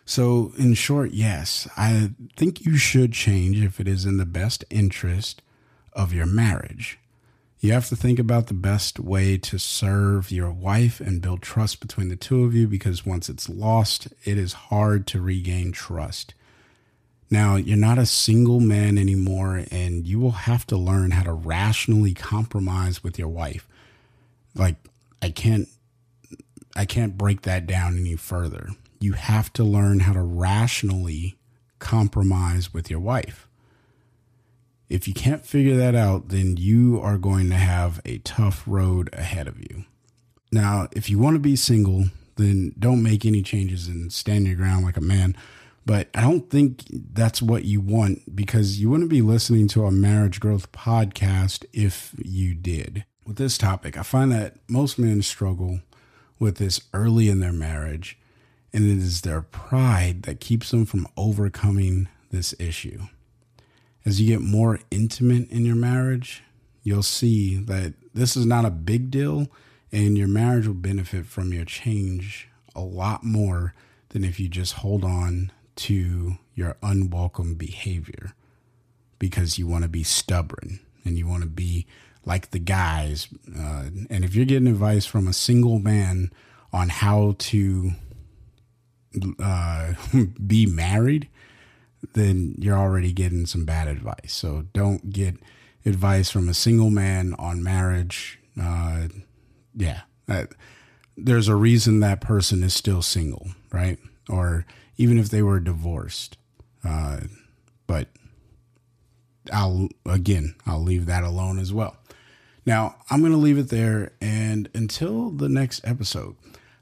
So, 0.04 0.52
in 0.58 0.74
short, 0.74 1.12
yes, 1.12 1.68
I 1.76 2.10
think 2.36 2.64
you 2.64 2.76
should 2.76 3.12
change 3.12 3.62
if 3.62 3.78
it 3.78 3.86
is 3.86 4.04
in 4.04 4.16
the 4.16 4.26
best 4.26 4.64
interest 4.68 5.40
of 5.92 6.12
your 6.12 6.26
marriage. 6.26 6.98
You 7.60 7.72
have 7.72 7.88
to 7.90 7.96
think 7.96 8.18
about 8.18 8.46
the 8.46 8.54
best 8.54 8.98
way 8.98 9.36
to 9.36 9.58
serve 9.58 10.32
your 10.32 10.50
wife 10.50 10.98
and 10.98 11.20
build 11.20 11.42
trust 11.42 11.78
between 11.78 12.08
the 12.08 12.16
two 12.16 12.42
of 12.44 12.54
you 12.54 12.66
because 12.66 13.06
once 13.06 13.28
it's 13.28 13.48
lost, 13.48 14.08
it 14.24 14.38
is 14.38 14.54
hard 14.54 15.06
to 15.08 15.20
regain 15.20 15.70
trust. 15.70 16.34
Now, 17.30 17.54
you're 17.54 17.76
not 17.76 17.98
a 17.98 18.06
single 18.06 18.58
man 18.58 18.98
anymore, 18.98 19.64
and 19.70 20.06
you 20.06 20.18
will 20.18 20.32
have 20.32 20.66
to 20.66 20.76
learn 20.76 21.12
how 21.12 21.22
to 21.22 21.32
rationally 21.32 22.12
compromise 22.12 23.04
with 23.04 23.18
your 23.18 23.28
wife. 23.28 23.68
Like, 24.54 24.76
I 25.22 25.30
can't. 25.30 25.68
I 26.76 26.84
can't 26.84 27.18
break 27.18 27.42
that 27.42 27.66
down 27.66 27.98
any 27.98 28.14
further. 28.14 28.70
You 29.00 29.14
have 29.14 29.52
to 29.54 29.64
learn 29.64 30.00
how 30.00 30.12
to 30.12 30.22
rationally 30.22 31.36
compromise 31.80 32.72
with 32.72 32.88
your 32.90 33.00
wife. 33.00 33.48
If 34.88 35.08
you 35.08 35.14
can't 35.14 35.44
figure 35.44 35.76
that 35.76 35.94
out, 35.94 36.28
then 36.28 36.56
you 36.56 37.00
are 37.00 37.18
going 37.18 37.48
to 37.50 37.56
have 37.56 38.00
a 38.04 38.18
tough 38.18 38.62
road 38.66 39.10
ahead 39.12 39.48
of 39.48 39.58
you. 39.58 39.84
Now, 40.52 40.88
if 40.92 41.10
you 41.10 41.18
want 41.18 41.34
to 41.34 41.40
be 41.40 41.56
single, 41.56 42.06
then 42.36 42.74
don't 42.78 43.02
make 43.02 43.24
any 43.24 43.42
changes 43.42 43.88
and 43.88 44.12
stand 44.12 44.46
your 44.46 44.56
ground 44.56 44.84
like 44.84 44.96
a 44.96 45.02
man. 45.02 45.36
But 45.86 46.08
I 46.14 46.20
don't 46.20 46.50
think 46.50 46.84
that's 46.90 47.40
what 47.40 47.64
you 47.64 47.80
want 47.80 48.36
because 48.36 48.80
you 48.80 48.90
wouldn't 48.90 49.10
be 49.10 49.22
listening 49.22 49.66
to 49.68 49.86
a 49.86 49.90
marriage 49.90 50.40
growth 50.40 50.70
podcast 50.72 51.64
if 51.72 52.14
you 52.22 52.54
did. 52.54 53.04
With 53.26 53.36
this 53.36 53.58
topic, 53.58 53.96
I 53.96 54.02
find 54.02 54.30
that 54.32 54.56
most 54.68 54.98
men 54.98 55.22
struggle 55.22 55.80
with 56.38 56.56
this 56.56 56.80
early 56.92 57.28
in 57.28 57.40
their 57.40 57.52
marriage, 57.52 58.18
and 58.72 58.84
it 58.84 58.98
is 58.98 59.22
their 59.22 59.42
pride 59.42 60.22
that 60.22 60.40
keeps 60.40 60.70
them 60.70 60.86
from 60.86 61.06
overcoming 61.16 62.08
this 62.30 62.54
issue. 62.58 63.02
As 64.04 64.20
you 64.20 64.26
get 64.26 64.40
more 64.40 64.80
intimate 64.90 65.50
in 65.50 65.66
your 65.66 65.76
marriage, 65.76 66.42
you'll 66.82 67.02
see 67.02 67.56
that 67.56 67.94
this 68.14 68.36
is 68.36 68.46
not 68.46 68.64
a 68.64 68.70
big 68.70 69.10
deal, 69.10 69.48
and 69.92 70.16
your 70.16 70.28
marriage 70.28 70.66
will 70.66 70.74
benefit 70.74 71.26
from 71.26 71.52
your 71.52 71.64
change 71.64 72.48
a 72.74 72.80
lot 72.80 73.22
more 73.24 73.74
than 74.10 74.24
if 74.24 74.40
you 74.40 74.48
just 74.48 74.74
hold 74.74 75.04
on 75.04 75.52
to 75.80 76.34
your 76.54 76.76
unwelcome 76.82 77.54
behavior 77.54 78.34
because 79.18 79.58
you 79.58 79.66
want 79.66 79.82
to 79.82 79.88
be 79.88 80.02
stubborn 80.02 80.80
and 81.04 81.16
you 81.16 81.26
want 81.26 81.42
to 81.42 81.48
be 81.48 81.86
like 82.24 82.50
the 82.50 82.58
guys. 82.58 83.28
Uh, 83.48 83.84
and 84.10 84.24
if 84.24 84.34
you're 84.34 84.44
getting 84.44 84.68
advice 84.68 85.06
from 85.06 85.26
a 85.26 85.32
single 85.32 85.78
man 85.78 86.30
on 86.72 86.90
how 86.90 87.34
to 87.38 87.92
uh, 89.42 89.94
be 90.46 90.66
married, 90.66 91.28
then 92.12 92.54
you're 92.58 92.78
already 92.78 93.12
getting 93.12 93.46
some 93.46 93.64
bad 93.64 93.88
advice. 93.88 94.32
So 94.32 94.66
don't 94.72 95.10
get 95.10 95.36
advice 95.86 96.30
from 96.30 96.48
a 96.48 96.54
single 96.54 96.90
man 96.90 97.34
on 97.38 97.62
marriage. 97.62 98.38
Uh, 98.60 99.08
yeah, 99.74 100.02
there's 101.16 101.48
a 101.48 101.56
reason 101.56 102.00
that 102.00 102.20
person 102.20 102.62
is 102.62 102.74
still 102.74 103.02
single, 103.02 103.48
right? 103.72 103.98
Or 104.28 104.66
even 105.00 105.16
if 105.16 105.30
they 105.30 105.40
were 105.40 105.58
divorced. 105.58 106.36
Uh, 106.84 107.20
but 107.86 108.08
I'll, 109.50 109.88
again, 110.04 110.56
I'll 110.66 110.82
leave 110.82 111.06
that 111.06 111.24
alone 111.24 111.58
as 111.58 111.72
well. 111.72 111.96
Now, 112.66 112.96
I'm 113.08 113.20
going 113.20 113.32
to 113.32 113.38
leave 113.38 113.56
it 113.56 113.70
there. 113.70 114.12
And 114.20 114.68
until 114.74 115.30
the 115.30 115.48
next 115.48 115.80
episode, 115.84 116.36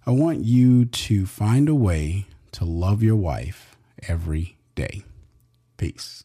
I 0.05 0.11
want 0.11 0.41
you 0.41 0.85
to 0.85 1.27
find 1.27 1.69
a 1.69 1.77
way 1.77 2.27
to 2.53 2.65
love 2.65 3.05
your 3.05 3.15
wife 3.15 3.77
every 4.09 4.57
day. 4.75 5.05
Peace. 5.77 6.25